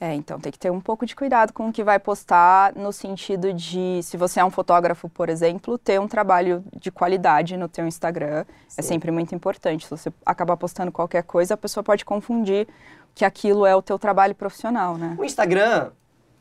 É, 0.00 0.14
então 0.14 0.40
tem 0.40 0.50
que 0.50 0.58
ter 0.58 0.70
um 0.70 0.80
pouco 0.80 1.04
de 1.04 1.14
cuidado 1.14 1.52
com 1.52 1.68
o 1.68 1.72
que 1.72 1.84
vai 1.84 1.98
postar, 1.98 2.74
no 2.74 2.90
sentido 2.90 3.52
de, 3.52 4.00
se 4.02 4.16
você 4.16 4.40
é 4.40 4.44
um 4.44 4.50
fotógrafo, 4.50 5.10
por 5.10 5.28
exemplo, 5.28 5.76
ter 5.76 6.00
um 6.00 6.08
trabalho 6.08 6.64
de 6.74 6.90
qualidade 6.90 7.54
no 7.54 7.68
teu 7.68 7.86
Instagram 7.86 8.46
é 8.78 8.80
Sim. 8.80 8.88
sempre 8.88 9.10
muito 9.10 9.34
importante. 9.34 9.84
Se 9.84 9.90
você 9.90 10.10
acabar 10.24 10.56
postando 10.56 10.90
qualquer 10.90 11.22
coisa, 11.24 11.52
a 11.52 11.56
pessoa 11.56 11.84
pode 11.84 12.02
confundir 12.06 12.66
que 13.14 13.26
aquilo 13.26 13.66
é 13.66 13.76
o 13.76 13.82
teu 13.82 13.98
trabalho 13.98 14.34
profissional, 14.34 14.96
né? 14.96 15.14
O 15.18 15.24
Instagram 15.24 15.90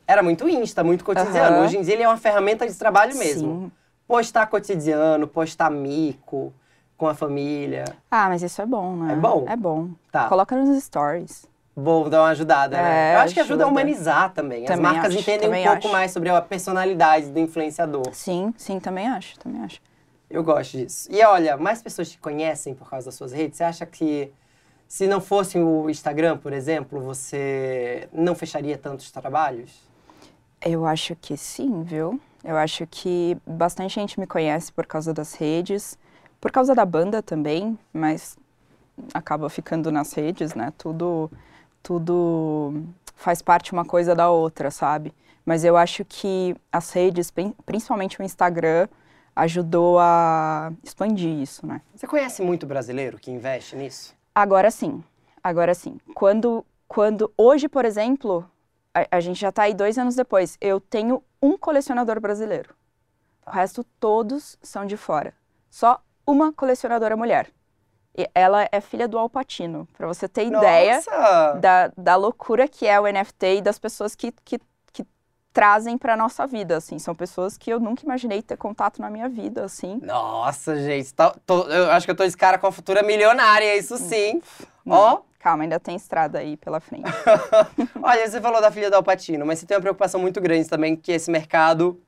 era 0.08 0.24
muito 0.24 0.48
Insta, 0.48 0.82
muito 0.82 1.04
cotidiano. 1.04 1.58
Aham. 1.58 1.66
Hoje 1.66 1.78
em 1.78 1.82
dia 1.82 1.96
ele 1.96 2.04
é 2.04 2.08
uma 2.08 2.18
ferramenta 2.18 2.66
de 2.66 2.74
trabalho 2.75 3.18
mesmo. 3.18 3.63
Sim. 3.66 3.72
Postar 4.08 4.48
cotidiano, 4.48 5.28
postar 5.28 5.70
mico 5.70 6.54
com 6.96 7.08
a 7.08 7.13
família. 7.13 7.84
Ah, 8.10 8.30
mas 8.30 8.42
isso 8.42 8.62
é 8.62 8.66
bom, 8.66 8.96
né? 8.96 9.13
É 9.13 9.16
bom? 9.18 9.46
É 9.50 9.56
bom. 9.58 9.89
Tá. 10.12 10.30
Coloca 10.30 10.56
nos 10.56 10.82
stories. 10.82 11.46
Bom, 11.79 12.09
dar 12.09 12.21
uma 12.21 12.29
ajudada, 12.29 12.77
né? 12.77 13.12
É, 13.12 13.15
Eu 13.15 13.19
acho 13.19 13.33
que 13.33 13.39
ajuda 13.39 13.63
a 13.63 13.67
humanizar 13.67 14.33
também. 14.33 14.63
As 14.63 14.67
Também 14.67 14.83
marcas 14.83 15.12
acho, 15.15 15.19
entendem 15.19 15.50
um 15.50 15.63
pouco 15.63 15.77
acho. 15.77 15.89
mais 15.89 16.12
sobre 16.12 16.29
a 16.29 16.41
personalidade 16.41 17.27
do 17.31 17.39
influenciador. 17.39 18.09
Sim, 18.13 18.53
sim, 18.57 18.79
também 18.79 19.07
acho, 19.07 19.39
também 19.39 19.62
acho. 19.63 19.81
Eu 20.29 20.43
gosto 20.43 20.77
disso. 20.77 21.07
E 21.12 21.24
olha, 21.24 21.57
mais 21.57 21.81
pessoas 21.81 22.09
te 22.12 22.17
conhecem 22.17 22.74
por 22.75 22.89
causa 22.89 23.07
das 23.07 23.15
suas 23.15 23.31
redes. 23.31 23.57
Você 23.57 23.63
acha 23.63 23.86
que 23.86 24.31
se 24.88 25.07
não 25.07 25.21
fosse 25.21 25.57
o 25.57 25.89
Instagram, 25.89 26.38
por 26.38 26.53
exemplo, 26.53 27.00
você 27.00 28.07
não 28.12 28.36
fecharia 28.36 28.77
tantos 28.77 29.09
trabalhos? 29.12 29.88
Eu 30.62 30.86
acho 30.86 31.15
que 31.15 31.38
sim, 31.38 31.83
viu? 31.83 32.19
Eu 32.43 32.57
acho 32.57 32.86
que 32.88 33.38
bastante 33.45 33.95
gente 33.95 34.19
me 34.19 34.27
conhece 34.27 34.71
por 34.71 34.86
causa 34.86 35.13
das 35.13 35.33
redes, 35.33 35.98
por 36.39 36.51
causa 36.51 36.74
da 36.75 36.86
banda 36.86 37.21
também, 37.21 37.77
mas 37.93 38.38
acaba 39.13 39.50
ficando 39.50 39.91
nas 39.91 40.13
redes, 40.13 40.53
né? 40.53 40.74
Tudo, 40.77 41.29
tudo 41.83 42.83
faz 43.15 43.41
parte 43.41 43.71
uma 43.74 43.86
coisa 43.86 44.15
da 44.15 44.29
outra, 44.29 44.71
sabe? 44.71 45.13
Mas 45.45 45.63
eu 45.63 45.75
acho 45.75 46.05
que 46.05 46.55
as 46.71 46.91
redes, 46.91 47.31
prin- 47.31 47.55
principalmente 47.65 48.19
o 48.19 48.24
Instagram, 48.24 48.88
ajudou 49.36 49.98
a 50.00 50.71
expandir 50.83 51.29
isso, 51.29 51.65
né? 51.65 51.81
Você 51.95 52.07
conhece 52.07 52.41
muito 52.41 52.65
brasileiro 52.65 53.17
que 53.17 53.31
investe 53.31 53.75
nisso? 53.75 54.13
Agora 54.33 54.69
sim, 54.71 55.03
agora 55.43 55.74
sim. 55.74 55.98
Quando, 56.13 56.65
quando 56.88 57.31
hoje, 57.38 57.67
por 57.67 57.86
exemplo, 57.86 58.50
a, 58.93 59.17
a 59.17 59.19
gente 59.19 59.39
já 59.39 59.50
está 59.50 59.63
aí 59.63 59.74
dois 59.74 59.98
anos 59.98 60.15
depois, 60.15 60.57
eu 60.62 60.79
tenho 60.79 61.24
um 61.41 61.57
colecionador 61.57 62.19
brasileiro. 62.19 62.74
O 63.45 63.50
resto 63.51 63.83
todos 64.00 64.57
são 64.62 64.86
de 64.86 64.95
fora. 64.98 65.33
Só 65.69 66.01
uma 66.27 66.53
colecionadora 66.53 67.17
mulher. 67.17 67.50
Ela 68.34 68.68
é 68.72 68.82
filha 68.82 69.08
do 69.08 69.18
Alpatino, 69.18 69.88
para 69.98 70.08
você 70.08 70.28
ter 70.28 70.46
ideia 70.46 70.96
Nossa! 70.96 71.60
da, 71.60 71.92
da 71.98 72.16
loucura 72.16 72.68
que 72.68 72.86
é 72.86 73.00
o 73.00 73.08
NFT 73.08 73.58
e 73.58 73.62
das 73.62 73.80
pessoas 73.80 74.13
que, 74.16 74.32
que, 74.44 74.60
que 74.92 75.06
trazem 75.54 75.98
para 75.98 76.18
nossa 76.18 76.46
vida, 76.46 76.75
assim. 76.78 77.00
São 77.00 77.16
pessoas 77.16 77.58
que 77.58 77.72
eu 77.72 77.80
nunca 77.80 78.04
imaginei 78.04 78.42
ter 78.42 78.58
contato 78.58 79.00
na 79.01 79.10
minha 79.10 79.30
vida, 79.30 79.63
assim. 79.63 80.00
Nossa, 80.01 80.75
gente. 80.80 81.13
tá- 81.13 81.34
tô- 81.46 81.63
eu 81.70 81.92
acho 81.92 82.06
que 82.06 82.12
eu 82.12 82.16
tô 82.16 82.24
esse 82.24 82.36
cara 82.38 82.58
com 82.58 82.68
a 82.68 82.72
futura 82.72 83.01
milionária, 83.04 83.75
isso 83.78 83.98
sim. 83.98 84.42
Ó, 84.88 85.22
Calma, 85.39 85.63
ainda 85.63 85.80
tem 85.80 85.96
estrada 85.96 86.39
aí 86.39 86.58
pela 86.58 86.82
frente. 86.82 87.06
olha, 88.04 88.30
você 88.30 88.42
falou 88.42 88.60
da 88.60 88.70
filha 88.72 88.89
do 88.89 88.96
Alpatino, 88.96 89.46
mas 89.46 89.60
você 89.60 89.66
tem 89.66 89.78
uma 89.78 89.82
preocupação 89.82 90.20
muito 90.20 90.42
grande 90.42 90.68
também 90.68 90.96
que 90.98 91.13
esse 91.13 91.32
mercado 91.32 92.01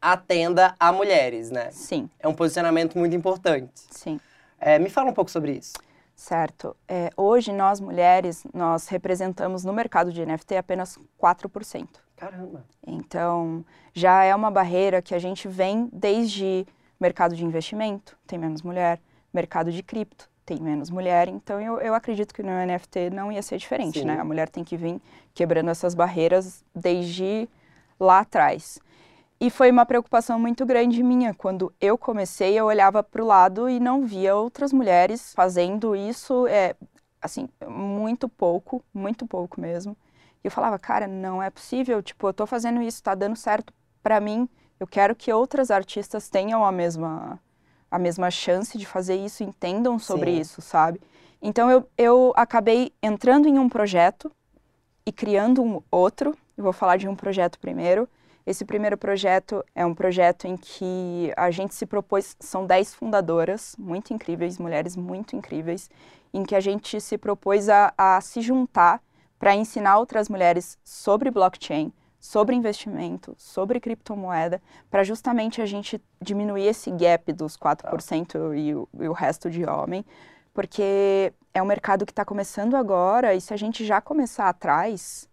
atenda 0.00 0.74
a 0.80 0.90
mulheres, 0.92 1.50
né? 1.50 1.70
sim, 1.70 2.08
É 2.18 2.26
um 2.26 2.34
posicionamento 2.34 2.96
muito 2.98 3.14
importante. 3.14 3.70
sim. 3.90 4.18
É, 4.60 4.78
me 4.78 4.88
fala 4.88 5.10
um 5.10 5.14
pouco 5.14 5.30
sobre 5.30 5.52
isso. 5.52 5.74
Certo. 6.14 6.74
É, 6.88 7.10
hoje, 7.16 7.52
nós 7.52 7.78
mulheres, 7.78 8.44
nós 8.54 8.88
representamos 8.88 9.64
no 9.64 9.72
mercado 9.72 10.10
de 10.12 10.24
NFT 10.24 10.56
apenas 10.56 10.98
4%. 11.20 11.86
Caramba. 12.16 12.64
Então, 12.86 13.62
já 13.92 14.24
é 14.24 14.34
uma 14.34 14.50
barreira 14.50 15.02
que 15.02 15.14
a 15.14 15.18
gente 15.18 15.46
vem 15.46 15.90
desde 15.92 16.66
mercado 16.98 17.36
de 17.36 17.44
investimento, 17.44 18.16
tem 18.26 18.38
menos 18.38 18.62
mulher, 18.62 18.98
mercado 19.32 19.70
de 19.70 19.82
cripto, 19.82 20.30
tem 20.46 20.58
menos 20.58 20.88
mulher. 20.88 21.28
Então, 21.28 21.60
eu, 21.60 21.78
eu 21.80 21.92
acredito 21.92 22.32
que 22.32 22.42
no 22.42 22.50
NFT 22.50 23.10
não 23.10 23.30
ia 23.30 23.42
ser 23.42 23.58
diferente, 23.58 23.98
Sim. 23.98 24.06
né? 24.06 24.18
A 24.18 24.24
mulher 24.24 24.48
tem 24.48 24.64
que 24.64 24.76
vir 24.76 25.00
quebrando 25.34 25.68
essas 25.68 25.94
barreiras 25.94 26.64
desde 26.74 27.46
lá 28.00 28.20
atrás. 28.20 28.78
E 29.38 29.50
foi 29.50 29.70
uma 29.70 29.84
preocupação 29.84 30.38
muito 30.38 30.64
grande 30.64 31.02
minha. 31.02 31.34
Quando 31.34 31.72
eu 31.80 31.98
comecei, 31.98 32.58
eu 32.58 32.66
olhava 32.66 33.02
para 33.02 33.22
o 33.22 33.26
lado 33.26 33.68
e 33.68 33.78
não 33.78 34.06
via 34.06 34.34
outras 34.34 34.72
mulheres 34.72 35.34
fazendo 35.34 35.94
isso, 35.94 36.46
é, 36.46 36.74
assim, 37.20 37.48
muito 37.68 38.28
pouco, 38.28 38.82
muito 38.94 39.26
pouco 39.26 39.60
mesmo. 39.60 39.96
E 40.42 40.46
eu 40.46 40.50
falava, 40.50 40.78
cara, 40.78 41.06
não 41.06 41.42
é 41.42 41.50
possível, 41.50 42.02
tipo, 42.02 42.28
eu 42.28 42.32
tô 42.32 42.46
fazendo 42.46 42.80
isso, 42.80 43.02
tá 43.02 43.14
dando 43.14 43.36
certo 43.36 43.74
para 44.02 44.20
mim. 44.20 44.48
Eu 44.80 44.86
quero 44.86 45.14
que 45.14 45.32
outras 45.32 45.70
artistas 45.70 46.28
tenham 46.28 46.64
a 46.64 46.72
mesma 46.72 47.40
a 47.90 47.98
mesma 47.98 48.30
chance 48.30 48.76
de 48.76 48.84
fazer 48.84 49.14
isso, 49.14 49.44
entendam 49.44 49.98
sobre 49.98 50.32
Sim. 50.32 50.40
isso, 50.40 50.60
sabe? 50.60 51.00
Então 51.40 51.70
eu, 51.70 51.88
eu 51.96 52.32
acabei 52.36 52.92
entrando 53.02 53.46
em 53.46 53.58
um 53.58 53.68
projeto 53.68 54.30
e 55.04 55.12
criando 55.12 55.62
um 55.62 55.80
outro. 55.90 56.36
Eu 56.56 56.64
vou 56.64 56.72
falar 56.72 56.96
de 56.96 57.08
um 57.08 57.14
projeto 57.14 57.58
primeiro. 57.58 58.08
Esse 58.46 58.64
primeiro 58.64 58.96
projeto 58.96 59.64
é 59.74 59.84
um 59.84 59.92
projeto 59.92 60.46
em 60.46 60.56
que 60.56 61.32
a 61.36 61.50
gente 61.50 61.74
se 61.74 61.84
propôs, 61.84 62.36
são 62.38 62.64
10 62.64 62.94
fundadoras 62.94 63.74
muito 63.76 64.14
incríveis, 64.14 64.56
mulheres 64.56 64.94
muito 64.94 65.34
incríveis, 65.34 65.90
em 66.32 66.44
que 66.44 66.54
a 66.54 66.60
gente 66.60 67.00
se 67.00 67.18
propôs 67.18 67.68
a, 67.68 67.92
a 67.98 68.20
se 68.20 68.40
juntar 68.40 69.02
para 69.36 69.56
ensinar 69.56 69.98
outras 69.98 70.28
mulheres 70.28 70.78
sobre 70.84 71.28
blockchain, 71.28 71.92
sobre 72.20 72.54
investimento, 72.54 73.34
sobre 73.36 73.80
criptomoeda, 73.80 74.62
para 74.88 75.02
justamente 75.02 75.60
a 75.60 75.66
gente 75.66 76.00
diminuir 76.22 76.66
esse 76.66 76.90
gap 76.92 77.32
dos 77.32 77.56
4% 77.56 78.56
e, 78.56 78.74
o, 78.76 78.88
e 79.00 79.08
o 79.08 79.12
resto 79.12 79.50
de 79.50 79.64
homem, 79.64 80.04
porque 80.54 81.32
é 81.52 81.60
um 81.60 81.66
mercado 81.66 82.06
que 82.06 82.12
está 82.12 82.24
começando 82.24 82.76
agora 82.76 83.34
e 83.34 83.40
se 83.40 83.52
a 83.52 83.56
gente 83.56 83.84
já 83.84 84.00
começar 84.00 84.48
atrás, 84.48 85.28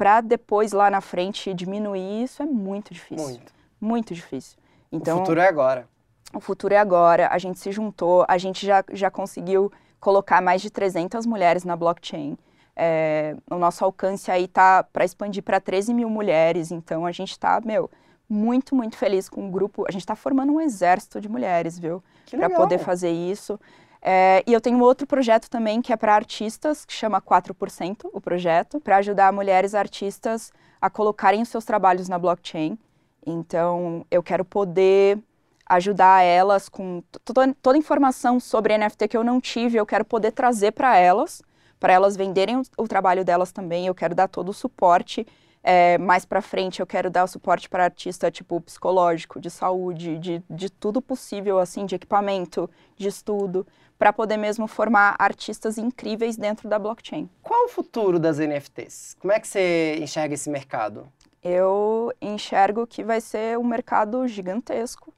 para 0.00 0.22
depois 0.22 0.72
lá 0.72 0.90
na 0.90 1.02
frente 1.02 1.52
diminuir 1.52 2.22
isso 2.22 2.42
é 2.42 2.46
muito 2.46 2.94
difícil. 2.94 3.26
Muito. 3.26 3.52
Muito 3.78 4.14
difícil. 4.14 4.56
Então, 4.90 5.18
o 5.18 5.20
futuro 5.20 5.40
é 5.40 5.46
agora. 5.46 5.86
o 6.32 6.40
futuro 6.40 6.72
é 6.72 6.78
agora, 6.78 7.28
a 7.30 7.36
gente 7.36 7.58
se 7.58 7.70
juntou, 7.70 8.24
a 8.26 8.38
gente 8.38 8.64
já, 8.64 8.82
já 8.92 9.10
conseguiu 9.10 9.70
colocar 10.00 10.40
mais 10.40 10.62
de 10.62 10.70
300 10.70 11.26
mulheres 11.26 11.64
na 11.64 11.76
blockchain. 11.76 12.38
É, 12.74 13.36
o 13.50 13.56
nosso 13.56 13.84
alcance 13.84 14.30
aí 14.30 14.48
tá 14.48 14.82
para 14.82 15.04
expandir 15.04 15.42
para 15.42 15.60
13 15.60 15.92
mil 15.92 16.08
mulheres, 16.08 16.70
então 16.70 17.04
a 17.04 17.12
gente 17.12 17.38
tá, 17.38 17.60
meu, 17.62 17.90
muito, 18.26 18.74
muito 18.74 18.96
feliz 18.96 19.28
com 19.28 19.48
o 19.48 19.50
grupo. 19.50 19.84
A 19.86 19.92
gente 19.92 20.00
está 20.00 20.16
formando 20.16 20.50
um 20.50 20.62
exército 20.62 21.20
de 21.20 21.28
mulheres, 21.28 21.78
viu? 21.78 22.02
Para 22.30 22.48
poder 22.48 22.78
fazer 22.78 23.10
isso. 23.10 23.60
É, 24.02 24.42
e 24.46 24.52
eu 24.52 24.60
tenho 24.60 24.80
outro 24.80 25.06
projeto 25.06 25.48
também 25.50 25.82
que 25.82 25.92
é 25.92 25.96
para 25.96 26.14
artistas, 26.14 26.84
que 26.84 26.92
chama 26.92 27.20
4%, 27.20 28.08
o 28.12 28.20
projeto, 28.20 28.80
para 28.80 28.96
ajudar 28.96 29.32
mulheres 29.32 29.74
artistas 29.74 30.52
a 30.80 30.88
colocarem 30.88 31.42
os 31.42 31.48
seus 31.48 31.64
trabalhos 31.64 32.08
na 32.08 32.18
blockchain. 32.18 32.78
Então, 33.26 34.06
eu 34.10 34.22
quero 34.22 34.44
poder 34.44 35.18
ajudar 35.66 36.22
elas 36.22 36.68
com 36.68 37.02
toda, 37.24 37.78
informação 37.78 38.40
sobre 38.40 38.76
NFT 38.76 39.08
que 39.08 39.16
eu 39.16 39.22
não 39.22 39.40
tive, 39.40 39.78
eu 39.78 39.86
quero 39.86 40.04
poder 40.04 40.32
trazer 40.32 40.72
para 40.72 40.96
elas, 40.96 41.42
para 41.78 41.92
elas 41.92 42.16
venderem 42.16 42.56
o, 42.56 42.62
o 42.78 42.88
trabalho 42.88 43.24
delas 43.24 43.52
também. 43.52 43.86
Eu 43.86 43.94
quero 43.94 44.14
dar 44.14 44.28
todo 44.28 44.48
o 44.48 44.54
suporte. 44.54 45.26
É, 45.62 45.98
mais 45.98 46.24
para 46.24 46.40
frente, 46.40 46.80
eu 46.80 46.86
quero 46.86 47.10
dar 47.10 47.26
suporte 47.26 47.68
para 47.68 47.84
artista, 47.84 48.30
tipo, 48.30 48.60
psicológico, 48.60 49.38
de 49.38 49.50
saúde, 49.50 50.18
de, 50.18 50.42
de 50.48 50.70
tudo 50.70 51.02
possível, 51.02 51.58
assim, 51.58 51.84
de 51.84 51.94
equipamento, 51.94 52.68
de 52.96 53.08
estudo, 53.08 53.66
para 53.98 54.12
poder 54.12 54.38
mesmo 54.38 54.66
formar 54.66 55.16
artistas 55.18 55.76
incríveis 55.76 56.36
dentro 56.36 56.68
da 56.68 56.78
blockchain. 56.78 57.28
Qual 57.42 57.66
o 57.66 57.68
futuro 57.68 58.18
das 58.18 58.38
NFTs? 58.38 59.16
Como 59.20 59.32
é 59.32 59.38
que 59.38 59.46
você 59.46 59.98
enxerga 60.00 60.34
esse 60.34 60.48
mercado? 60.48 61.06
eu 61.42 62.12
enxergo 62.20 62.86
que 62.86 63.02
vai 63.02 63.20
ser 63.20 63.58
um 63.58 63.64
mercado 63.64 64.26
gigantesco, 64.28 65.12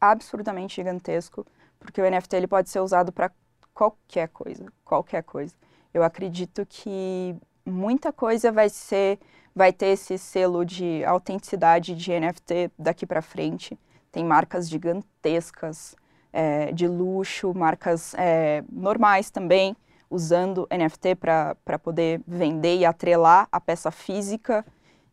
absurdamente 0.00 0.76
gigantesco, 0.76 1.46
porque 1.78 2.00
o 2.00 2.10
NFT 2.10 2.36
ele 2.36 2.46
pode 2.46 2.68
ser 2.68 2.80
usado 2.80 3.12
para 3.12 3.30
qualquer 3.72 4.28
coisa, 4.28 4.66
qualquer 4.84 5.22
coisa. 5.22 5.54
Eu 5.92 6.02
acredito 6.02 6.66
que 6.66 7.34
muita 7.64 8.12
coisa 8.12 8.52
vai 8.52 8.68
ser, 8.68 9.18
vai 9.54 9.72
ter 9.72 9.86
esse 9.86 10.18
selo 10.18 10.64
de 10.64 11.04
autenticidade 11.04 11.94
de 11.94 12.12
NFT 12.18 12.72
daqui 12.78 13.06
para 13.06 13.22
frente. 13.22 13.78
Tem 14.10 14.24
marcas 14.24 14.68
gigantescas 14.68 15.94
é, 16.32 16.72
de 16.72 16.88
luxo, 16.88 17.54
marcas 17.54 18.14
é, 18.14 18.64
normais 18.70 19.30
também, 19.30 19.76
usando 20.10 20.68
NFT 20.70 21.14
para 21.14 21.78
poder 21.80 22.20
vender 22.26 22.78
e 22.78 22.84
atrelar 22.84 23.48
a 23.50 23.60
peça 23.60 23.90
física. 23.90 24.64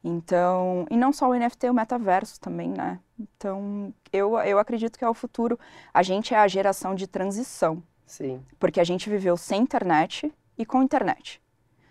Então, 0.04 0.88
e 0.90 0.98
não 0.98 1.14
só 1.14 1.30
o 1.30 1.36
NFT, 1.36 1.70
o 1.70 1.74
metaverso 1.76 2.40
também, 2.40 2.70
né? 2.70 3.00
Então, 3.20 3.94
eu, 4.12 4.38
eu 4.40 4.58
acredito 4.58 4.98
que 4.98 5.06
é 5.06 5.10
o 5.10 5.14
futuro. 5.14 5.60
A 5.94 6.02
gente 6.02 6.34
é 6.34 6.38
a 6.38 6.48
geração 6.48 6.96
de 6.96 7.06
transição, 7.06 7.84
Sim. 8.08 8.44
porque 8.60 8.80
a 8.80 8.84
gente 8.84 9.08
viveu 9.08 9.38
sem 9.38 9.62
internet 9.62 10.34
e 10.58 10.66
com 10.66 10.82
internet. 10.82 11.40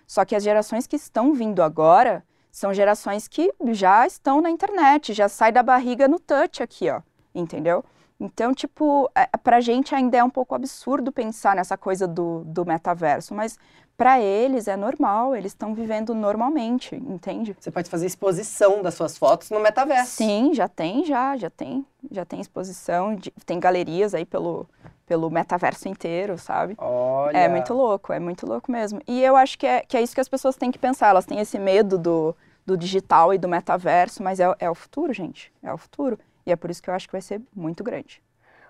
Só 0.08 0.24
que 0.24 0.34
as 0.34 0.42
gerações 0.42 0.88
que 0.88 0.96
estão 0.96 1.32
vindo 1.32 1.62
agora 1.62 2.24
são 2.50 2.72
gerações 2.74 3.28
que 3.28 3.52
já 3.68 4.06
estão 4.06 4.40
na 4.40 4.50
internet, 4.50 5.12
já 5.12 5.28
sai 5.28 5.52
da 5.52 5.62
barriga 5.62 6.08
no 6.08 6.18
touch 6.18 6.62
aqui, 6.62 6.90
ó, 6.90 7.00
entendeu? 7.34 7.84
Então, 8.18 8.52
tipo, 8.52 9.10
é, 9.14 9.26
pra 9.38 9.60
gente 9.60 9.94
ainda 9.94 10.18
é 10.18 10.22
um 10.22 10.28
pouco 10.28 10.54
absurdo 10.54 11.10
pensar 11.10 11.56
nessa 11.56 11.76
coisa 11.78 12.06
do, 12.06 12.42
do 12.44 12.66
metaverso, 12.66 13.34
mas 13.34 13.58
para 13.96 14.20
eles 14.20 14.66
é 14.68 14.76
normal, 14.76 15.36
eles 15.36 15.52
estão 15.52 15.74
vivendo 15.74 16.14
normalmente, 16.14 16.94
entende? 16.96 17.56
Você 17.58 17.70
pode 17.70 17.90
fazer 17.90 18.06
exposição 18.06 18.82
das 18.82 18.94
suas 18.94 19.16
fotos 19.16 19.50
no 19.50 19.60
metaverso. 19.60 20.12
Sim, 20.12 20.54
já 20.54 20.68
tem, 20.68 21.04
já, 21.04 21.36
já 21.36 21.50
tem, 21.50 21.84
já 22.10 22.24
tem 22.24 22.40
exposição, 22.40 23.14
de, 23.14 23.30
tem 23.44 23.60
galerias 23.60 24.14
aí 24.14 24.24
pelo, 24.24 24.66
pelo 25.10 25.28
metaverso 25.28 25.88
inteiro, 25.88 26.38
sabe? 26.38 26.76
Olha. 26.78 27.36
É 27.36 27.48
muito 27.48 27.74
louco, 27.74 28.12
é 28.12 28.20
muito 28.20 28.46
louco 28.46 28.70
mesmo. 28.70 29.02
E 29.08 29.20
eu 29.20 29.34
acho 29.34 29.58
que 29.58 29.66
é, 29.66 29.80
que 29.80 29.96
é 29.96 30.00
isso 30.00 30.14
que 30.14 30.20
as 30.20 30.28
pessoas 30.28 30.54
têm 30.54 30.70
que 30.70 30.78
pensar, 30.78 31.08
elas 31.08 31.26
têm 31.26 31.40
esse 31.40 31.58
medo 31.58 31.98
do, 31.98 32.32
do 32.64 32.76
digital 32.76 33.34
e 33.34 33.38
do 33.38 33.48
metaverso, 33.48 34.22
mas 34.22 34.38
é, 34.38 34.44
é 34.60 34.70
o 34.70 34.74
futuro, 34.74 35.12
gente, 35.12 35.52
é 35.64 35.72
o 35.72 35.76
futuro. 35.76 36.16
E 36.46 36.52
é 36.52 36.54
por 36.54 36.70
isso 36.70 36.80
que 36.80 36.88
eu 36.88 36.94
acho 36.94 37.08
que 37.08 37.12
vai 37.12 37.20
ser 37.20 37.42
muito 37.52 37.82
grande. 37.82 38.22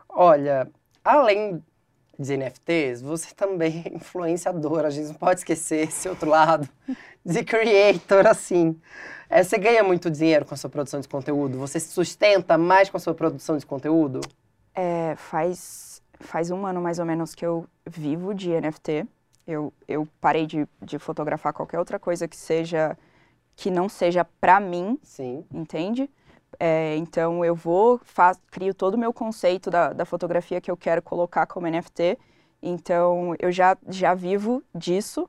Olha, 0.09 0.67
além 1.05 1.63
de 2.19 2.37
NFTs, 2.39 3.03
você 3.03 3.35
também 3.35 3.85
é 3.85 3.95
influenciadora, 3.95 4.89
a 4.89 4.91
gente 4.91 5.09
não 5.09 5.15
pode 5.15 5.41
esquecer 5.41 5.89
esse 5.89 6.09
outro 6.09 6.31
lado, 6.31 6.67
de 7.23 7.45
creator, 7.45 8.27
assim. 8.27 8.81
É, 9.29 9.45
você 9.45 9.59
ganha 9.59 9.85
muito 9.85 10.11
dinheiro 10.11 10.47
com 10.47 10.55
a 10.55 10.57
sua 10.57 10.71
produção 10.71 11.01
de 11.01 11.07
conteúdo? 11.07 11.59
Você 11.59 11.79
se 11.79 11.93
sustenta 11.93 12.57
mais 12.57 12.89
com 12.89 12.97
a 12.97 13.01
sua 13.01 13.13
produção 13.13 13.59
de 13.59 13.67
conteúdo? 13.67 14.23
É, 14.75 15.15
faz, 15.17 15.90
faz 16.21 16.51
um 16.51 16.65
ano 16.67 16.81
mais 16.81 16.99
ou 16.99 17.05
menos 17.05 17.35
que 17.35 17.45
eu 17.45 17.67
vivo 17.87 18.35
de 18.35 18.51
NFT. 18.51 19.07
Eu, 19.47 19.73
eu 19.89 20.07
parei 20.21 20.47
de, 20.47 20.69
de 20.81 20.99
fotografar 20.99 21.53
qualquer 21.53 21.79
outra 21.79 21.99
coisa 21.99 22.29
que 22.29 22.37
seja 22.37 22.97
que 23.57 23.71
não 23.71 23.91
seja 23.91 24.25
para 24.25 24.59
mim, 24.59 24.99
Sim. 25.03 25.45
entende? 25.53 26.09
É, 26.59 26.97
então 26.97 27.45
eu 27.45 27.55
vou, 27.55 28.01
faço, 28.03 28.41
crio 28.51 28.73
todo 28.73 28.95
o 28.95 28.99
meu 28.99 29.13
conceito 29.13 29.71
da, 29.71 29.93
da 29.93 30.05
fotografia 30.07 30.61
que 30.61 30.71
eu 30.71 30.77
quero 30.77 31.03
colocar 31.03 31.47
como 31.47 31.67
NFT. 31.67 32.19
Então 32.63 33.35
eu 33.39 33.53
já, 33.53 33.77
já 33.89 34.15
vivo 34.15 34.63
disso. 34.75 35.29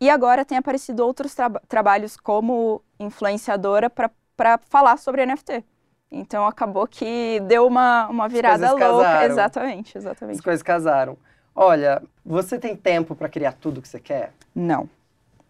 E 0.00 0.10
agora 0.10 0.44
tem 0.44 0.58
aparecido 0.58 1.04
outros 1.04 1.34
tra 1.34 1.48
trabalhos 1.68 2.16
como 2.16 2.82
influenciadora 3.00 3.88
para 3.88 4.58
falar 4.68 4.96
sobre 4.98 5.24
NFT. 5.24 5.64
Então 6.10 6.46
acabou 6.46 6.86
que 6.86 7.40
deu 7.40 7.66
uma, 7.66 8.08
uma 8.08 8.28
virada 8.28 8.70
louca. 8.70 8.86
Casaram. 8.86 9.32
Exatamente, 9.32 9.98
exatamente. 9.98 10.36
As 10.36 10.44
coisas 10.44 10.62
casaram. 10.62 11.16
Olha, 11.54 12.02
você 12.24 12.58
tem 12.58 12.76
tempo 12.76 13.14
para 13.14 13.28
criar 13.28 13.52
tudo 13.52 13.82
que 13.82 13.88
você 13.88 13.98
quer? 13.98 14.32
Não. 14.54 14.88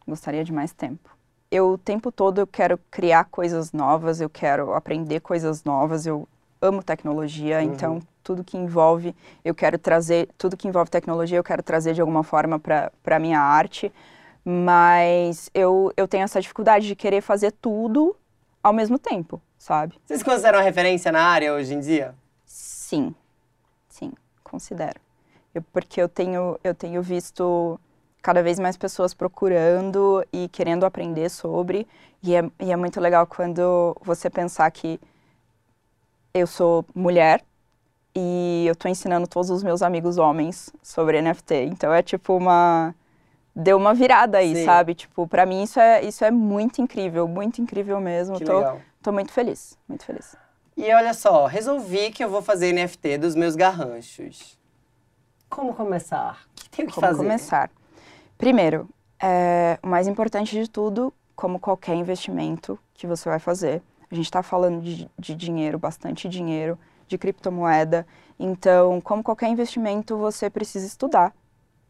Gostaria 0.06 0.44
de 0.44 0.52
mais 0.52 0.72
tempo 0.72 1.16
eu 1.50 1.70
o 1.72 1.78
tempo 1.78 2.10
todo 2.10 2.40
eu 2.40 2.46
quero 2.46 2.78
criar 2.90 3.24
coisas 3.24 3.72
novas, 3.72 4.20
eu 4.20 4.28
quero 4.28 4.74
aprender 4.74 5.20
coisas 5.20 5.64
novas, 5.64 6.06
eu 6.06 6.28
amo 6.60 6.82
tecnologia, 6.82 7.58
uhum. 7.58 7.62
então 7.62 8.02
tudo 8.22 8.42
que 8.42 8.56
envolve, 8.56 9.14
eu 9.44 9.54
quero 9.54 9.78
trazer, 9.78 10.28
tudo 10.36 10.56
que 10.56 10.66
envolve 10.66 10.90
tecnologia 10.90 11.38
eu 11.38 11.44
quero 11.44 11.62
trazer 11.62 11.94
de 11.94 12.00
alguma 12.00 12.24
forma 12.24 12.58
para 12.58 12.90
a 13.04 13.18
minha 13.18 13.40
arte, 13.40 13.92
mas 14.44 15.50
eu, 15.54 15.92
eu 15.96 16.08
tenho 16.08 16.24
essa 16.24 16.40
dificuldade 16.40 16.86
de 16.86 16.96
querer 16.96 17.20
fazer 17.20 17.52
tudo 17.52 18.16
ao 18.62 18.72
mesmo 18.72 18.98
tempo, 18.98 19.40
sabe? 19.66 19.98
Vocês 20.06 20.22
consideram 20.22 20.62
referência 20.62 21.10
na 21.10 21.24
área 21.24 21.52
hoje 21.52 21.74
em 21.74 21.80
dia? 21.80 22.14
Sim, 22.44 23.12
sim, 23.88 24.12
considero. 24.44 25.00
Eu, 25.52 25.60
porque 25.72 26.00
eu 26.00 26.08
tenho, 26.08 26.56
eu 26.62 26.72
tenho 26.72 27.02
visto 27.02 27.80
cada 28.22 28.44
vez 28.44 28.60
mais 28.60 28.76
pessoas 28.76 29.12
procurando 29.12 30.24
e 30.32 30.48
querendo 30.50 30.86
aprender 30.86 31.28
sobre. 31.28 31.84
E 32.22 32.36
é, 32.36 32.48
e 32.60 32.70
é 32.70 32.76
muito 32.76 33.00
legal 33.00 33.26
quando 33.26 33.96
você 34.02 34.30
pensar 34.30 34.70
que 34.70 35.00
eu 36.32 36.46
sou 36.46 36.84
mulher 36.94 37.42
e 38.14 38.66
eu 38.68 38.72
estou 38.72 38.88
ensinando 38.88 39.26
todos 39.26 39.50
os 39.50 39.64
meus 39.64 39.82
amigos 39.82 40.16
homens 40.16 40.72
sobre 40.80 41.20
NFT. 41.20 41.64
Então 41.64 41.92
é 41.92 42.02
tipo 42.04 42.36
uma 42.36 42.94
deu 43.54 43.76
uma 43.78 43.94
virada 43.94 44.38
aí, 44.38 44.54
Sim. 44.54 44.64
sabe? 44.64 44.94
Tipo, 44.94 45.26
para 45.26 45.44
mim 45.44 45.64
isso 45.64 45.80
é 45.80 46.04
isso 46.04 46.24
é 46.24 46.30
muito 46.30 46.80
incrível, 46.80 47.26
muito 47.26 47.60
incrível 47.60 47.98
mesmo. 48.00 48.36
Que 48.38 48.44
tô, 48.44 48.58
legal. 48.58 48.80
Tô 49.06 49.12
muito 49.12 49.30
feliz, 49.32 49.78
muito 49.88 50.04
feliz. 50.04 50.34
E 50.76 50.92
olha 50.92 51.14
só, 51.14 51.46
resolvi 51.46 52.10
que 52.10 52.24
eu 52.24 52.28
vou 52.28 52.42
fazer 52.42 52.72
NFT 52.72 53.18
dos 53.18 53.36
meus 53.36 53.54
garranchos. 53.54 54.58
Como 55.48 55.72
começar? 55.74 56.44
O 56.50 56.54
que 56.56 56.68
tenho 56.68 56.88
que 56.88 56.94
Como 56.94 57.06
fazer? 57.06 57.22
começar? 57.22 57.70
Primeiro, 58.36 58.88
é, 59.22 59.78
o 59.80 59.86
mais 59.86 60.08
importante 60.08 60.60
de 60.60 60.68
tudo, 60.68 61.14
como 61.36 61.60
qualquer 61.60 61.94
investimento 61.94 62.76
que 62.94 63.06
você 63.06 63.28
vai 63.28 63.38
fazer, 63.38 63.80
a 64.10 64.14
gente 64.14 64.24
está 64.24 64.42
falando 64.42 64.82
de, 64.82 65.08
de 65.16 65.36
dinheiro, 65.36 65.78
bastante 65.78 66.28
dinheiro, 66.28 66.76
de 67.06 67.16
criptomoeda. 67.16 68.04
Então, 68.36 69.00
como 69.00 69.22
qualquer 69.22 69.48
investimento, 69.48 70.16
você 70.16 70.50
precisa 70.50 70.84
estudar 70.84 71.32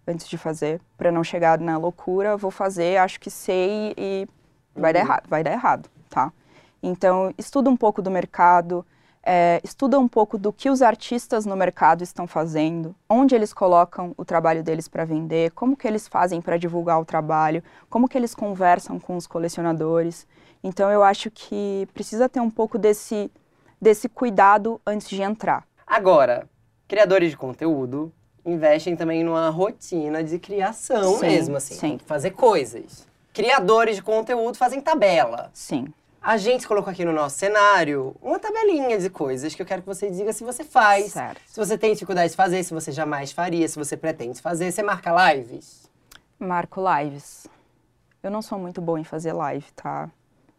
antes 0.07 0.29
de 0.29 0.37
fazer, 0.37 0.83
para 0.99 1.11
não 1.11 1.25
chegar 1.25 1.59
na 1.59 1.79
loucura, 1.79 2.37
vou 2.37 2.51
fazer, 2.51 2.99
acho 2.99 3.19
que 3.19 3.31
sei 3.31 3.95
e 3.97 4.29
vai 4.75 4.93
dar 4.93 5.01
uhum. 5.01 5.07
errado, 5.07 5.29
vai 5.29 5.43
dar 5.43 5.53
errado, 5.53 5.89
tá? 6.11 6.31
Então, 6.83 7.33
estuda 7.39 7.71
um 7.71 7.77
pouco 7.77 8.03
do 8.03 8.11
mercado, 8.11 8.85
é, 9.29 9.61
estuda 9.65 9.99
um 9.99 10.07
pouco 10.07 10.39
do 10.39 10.53
que 10.53 10.71
os 10.71 10.81
artistas 10.81 11.45
no 11.45 11.57
mercado 11.57 12.05
estão 12.05 12.29
fazendo, 12.29 12.95
onde 13.09 13.35
eles 13.35 13.53
colocam 13.53 14.15
o 14.17 14.25
trabalho 14.25 14.63
deles 14.63 14.87
para 14.87 15.05
vender, 15.05 15.51
como 15.51 15.77
que 15.77 15.89
eles 15.89 16.07
fazem 16.07 16.41
para 16.41 16.57
divulgar 16.57 17.01
o 17.01 17.05
trabalho, 17.05 17.61
como 17.91 18.09
que 18.09 18.17
eles 18.17 18.37
conversam 18.37 19.01
com 19.01 19.17
os 19.17 19.27
colecionadores. 19.27 20.29
Então 20.63 20.89
eu 20.93 21.03
acho 21.03 21.29
que 21.29 21.89
precisa 21.93 22.29
ter 22.29 22.39
um 22.39 22.51
pouco 22.51 22.79
desse, 22.79 23.29
desse 23.83 24.09
cuidado 24.09 24.81
antes 24.87 25.09
de 25.09 25.21
entrar. 25.21 25.67
Agora, 25.85 26.49
criadores 26.87 27.31
de 27.31 27.37
conteúdo 27.37 28.13
investem 28.45 28.95
também 28.95 29.25
numa 29.25 29.51
rotina 29.51 30.23
de 30.23 30.39
criação 30.39 31.19
sim, 31.19 31.27
mesmo, 31.27 31.57
assim, 31.57 31.75
sim. 31.75 31.99
fazer 31.99 32.31
coisas. 32.31 33.09
Criadores 33.33 33.97
de 33.97 34.03
conteúdo 34.03 34.57
fazem 34.57 34.81
tabela. 34.81 35.51
Sim. 35.53 35.93
A 36.27 36.37
gente 36.39 36.67
colocou 36.67 36.91
aqui 36.91 37.05
no 37.05 37.13
nosso 37.13 37.39
cenário 37.39 38.17
uma 38.21 38.37
tabelinha 38.37 38.99
de 38.99 39.09
coisas 39.09 39.55
que 39.55 39.63
eu 39.63 39.67
quero 39.67 39.83
que 39.83 39.87
você 39.87 40.11
diga 40.11 40.33
se 40.33 40.43
você 40.43 40.65
faz. 40.65 41.13
Certo. 41.13 41.41
Se 41.47 41.57
você 41.57 41.79
tem 41.79 41.93
dificuldade 41.93 42.31
de 42.31 42.37
fazer, 42.37 42.65
se 42.65 42.75
você 42.75 42.91
jamais 42.91 43.31
faria, 43.31 43.69
se 43.69 43.79
você 43.79 43.97
pretende 43.97 44.43
fazer. 44.43 44.73
Você 44.73 44.83
marca 44.83 45.15
lives? 45.33 45.89
Marco 46.37 46.81
lives. 46.81 47.47
Eu 48.25 48.33
não 48.33 48.43
sou 48.43 48.59
muito 48.59 48.81
boa 48.81 48.99
em 48.99 49.05
fazer 49.05 49.33
live, 49.35 49.71
tá? 49.77 50.11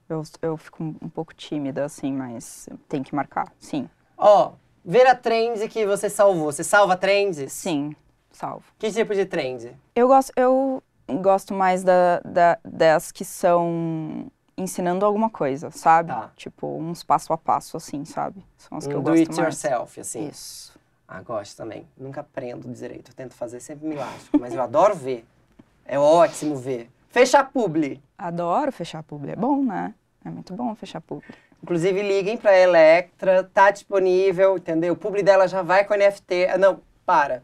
Eu, 0.08 0.24
eu 0.42 0.56
fico 0.56 0.82
um 0.82 1.10
pouco 1.10 1.34
tímida, 1.34 1.84
assim, 1.84 2.14
mas 2.14 2.70
tem 2.88 3.04
que 3.04 3.14
marcar, 3.14 3.52
sim. 3.60 3.90
Ó, 4.18 4.54
ver 4.86 5.06
a 5.06 5.16
trend 5.16 5.68
que 5.68 5.86
você 5.86 6.10
salvou. 6.10 6.50
Você 6.50 6.64
salva 6.64 6.96
trends? 6.96 7.52
Sim, 7.52 7.94
salvo. 8.32 8.64
Que 8.80 8.90
tipo 8.90 9.14
de 9.14 9.26
trend? 9.26 9.76
Eu 9.94 10.08
gosto, 10.08 10.32
eu 10.38 10.82
gosto 11.22 11.54
mais 11.54 11.84
da, 11.84 12.22
da, 12.22 12.58
das 12.64 13.12
que 13.12 13.26
são 13.26 14.32
ensinando 14.58 15.06
alguma 15.06 15.30
coisa, 15.30 15.70
sabe? 15.70 16.10
Tá. 16.10 16.32
Tipo, 16.36 16.78
uns 16.78 17.04
passo 17.04 17.32
a 17.32 17.38
passo, 17.38 17.78
assim, 17.78 18.04
sabe? 18.04 18.44
São 18.58 18.78
as 18.78 18.88
que 18.88 18.94
um 18.94 18.98
eu 18.98 19.02
do 19.02 19.12
gosto 19.12 19.20
it 19.20 19.36
mais. 19.40 19.64
yourself, 19.64 20.00
assim. 20.00 20.28
Isso. 20.28 20.78
Ah, 21.08 21.22
gosto 21.22 21.56
também. 21.56 21.88
Nunca 21.98 22.22
aprendo 22.22 22.68
direito. 22.74 23.12
Eu 23.12 23.16
tento 23.16 23.34
fazer 23.34 23.60
sempre 23.60 23.88
me 23.88 23.96
lasco, 23.96 24.38
mas 24.40 24.54
eu 24.54 24.62
adoro 24.62 24.96
ver. 24.96 25.26
É 25.86 25.98
ótimo 25.98 26.56
ver. 26.56 26.90
Fechar 27.10 27.50
publi. 27.50 28.02
Adoro 28.18 28.72
fechar 28.72 29.04
publi. 29.04 29.32
É 29.32 29.36
bom, 29.36 29.64
né? 29.64 29.94
É 30.26 30.30
muito 30.30 30.54
bom 30.54 30.76
fechar 30.76 31.00
publi. 31.00 31.34
Inclusive, 31.64 32.02
liguem 32.02 32.38
pra 32.38 32.58
Electra, 32.58 33.44
tá 33.44 33.72
disponível, 33.72 34.58
entendeu? 34.58 34.94
O 34.94 34.98
publi 34.98 35.24
dela 35.24 35.48
já 35.48 35.62
vai 35.62 35.86
com 35.86 35.96
NFT. 35.96 36.48
Ah, 36.50 36.58
não, 36.58 36.82
para. 37.06 37.42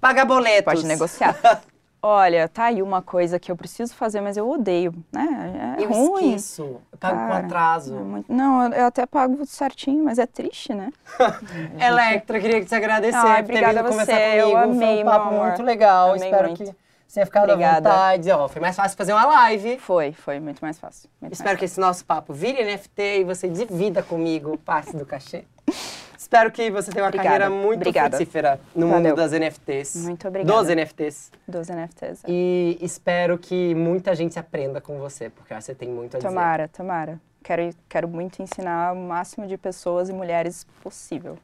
Paga 0.00 0.24
boletos. 0.24 0.72
Pode 0.72 0.86
negociar. 0.86 1.36
Olha, 2.06 2.46
tá 2.50 2.64
aí 2.64 2.82
uma 2.82 3.00
coisa 3.00 3.38
que 3.40 3.50
eu 3.50 3.56
preciso 3.56 3.94
fazer, 3.94 4.20
mas 4.20 4.36
eu 4.36 4.46
odeio, 4.46 4.92
né? 5.10 5.76
É 5.78 5.82
eu 5.84 5.88
ruim. 5.88 6.34
esqueço. 6.34 6.78
Eu 6.92 6.98
pago 7.00 7.16
Cara, 7.16 7.40
com 7.40 7.46
atraso. 7.46 7.96
É 7.96 8.00
muito... 8.00 8.30
Não, 8.30 8.70
eu 8.74 8.84
até 8.84 9.06
pago 9.06 9.46
certinho, 9.46 10.04
mas 10.04 10.18
é 10.18 10.26
triste, 10.26 10.74
né? 10.74 10.92
Electra, 11.80 12.38
queria 12.38 12.62
te 12.62 12.74
agradecer 12.74 13.16
Ai, 13.16 13.42
por 13.42 13.54
ter 13.54 13.66
vindo 13.66 13.84
conversar 13.88 14.20
comigo. 14.20 14.36
eu 14.36 14.56
amei, 14.58 14.96
Foi 14.96 15.02
um 15.02 15.06
papo 15.06 15.34
muito 15.34 15.62
legal. 15.62 16.10
Amei 16.10 16.24
Espero 16.24 16.48
muito. 16.48 16.58
que 16.58 16.64
você 16.66 17.14
tenha 17.14 17.24
ficado 17.24 17.44
Obrigada. 17.44 17.88
à 17.88 17.92
vontade. 17.92 18.30
Ó, 18.32 18.48
foi 18.48 18.60
mais 18.60 18.76
fácil 18.76 18.98
fazer 18.98 19.14
uma 19.14 19.24
live. 19.24 19.78
Foi, 19.78 20.12
foi 20.12 20.38
muito 20.40 20.60
mais 20.60 20.78
fácil. 20.78 21.08
muito 21.22 21.32
Espero 21.32 21.52
mais 21.52 21.58
que 21.58 21.64
esse 21.64 21.80
nosso 21.80 22.04
papo 22.04 22.34
vire 22.34 22.62
NFT 22.64 23.20
e 23.20 23.24
você 23.24 23.48
divida 23.48 24.02
comigo 24.02 24.58
parte 24.58 24.94
do 24.94 25.06
cachê. 25.06 25.44
Espero 26.16 26.50
que 26.50 26.70
você 26.70 26.90
tenha 26.90 27.04
uma 27.04 27.08
Obrigada. 27.08 27.28
carreira 27.38 27.50
muito 27.50 27.76
Obrigada. 27.80 28.16
frutífera 28.16 28.60
no 28.74 28.88
Valeu. 28.88 29.02
mundo 29.10 29.16
das 29.16 29.32
NFTs. 29.32 29.96
Muito 29.96 30.28
obrigada. 30.28 30.58
Dos 30.58 30.68
NFTs. 30.68 31.30
Dos 31.46 31.68
NFTs. 31.68 32.24
é. 32.24 32.30
E 32.30 32.78
espero 32.80 33.38
que 33.38 33.74
muita 33.74 34.14
gente 34.14 34.38
aprenda 34.38 34.80
com 34.80 34.98
você, 34.98 35.30
porque 35.30 35.54
você 35.54 35.74
tem 35.74 35.88
muito 35.88 36.16
a 36.16 36.18
dizer. 36.18 36.28
Tomara, 36.28 36.68
tomara. 36.68 37.20
Quero, 37.42 37.70
quero 37.88 38.08
muito 38.08 38.40
ensinar 38.42 38.92
o 38.92 38.96
máximo 38.96 39.46
de 39.46 39.56
pessoas 39.58 40.08
e 40.08 40.12
mulheres 40.12 40.66
possível. 40.82 41.36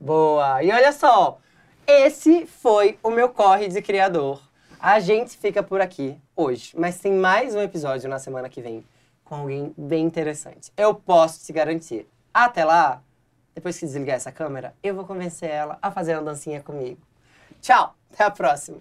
Boa! 0.00 0.62
E 0.62 0.70
olha 0.72 0.90
só, 0.92 1.38
esse 1.86 2.46
foi 2.46 2.98
o 3.02 3.10
meu 3.10 3.28
corre 3.28 3.68
de 3.68 3.80
criador. 3.80 4.40
A 4.80 4.98
gente 5.00 5.36
fica 5.38 5.62
por 5.62 5.80
aqui 5.80 6.18
hoje, 6.36 6.72
mas 6.76 6.98
tem 6.98 7.12
mais 7.12 7.54
um 7.54 7.60
episódio 7.60 8.08
na 8.08 8.18
semana 8.18 8.48
que 8.48 8.60
vem 8.60 8.84
com 9.24 9.36
alguém 9.36 9.72
bem 9.78 10.04
interessante. 10.04 10.70
Eu 10.76 10.94
posso 10.94 11.44
te 11.44 11.52
garantir. 11.52 12.06
Até 12.34 12.64
lá, 12.64 13.00
depois 13.54 13.78
que 13.78 13.86
desligar 13.86 14.16
essa 14.16 14.32
câmera, 14.32 14.74
eu 14.82 14.94
vou 14.94 15.04
convencer 15.04 15.48
ela 15.48 15.78
a 15.80 15.90
fazer 15.90 16.14
uma 16.16 16.24
dancinha 16.24 16.60
comigo. 16.60 17.00
Tchau, 17.60 17.94
até 18.12 18.24
a 18.24 18.30
próxima. 18.30 18.78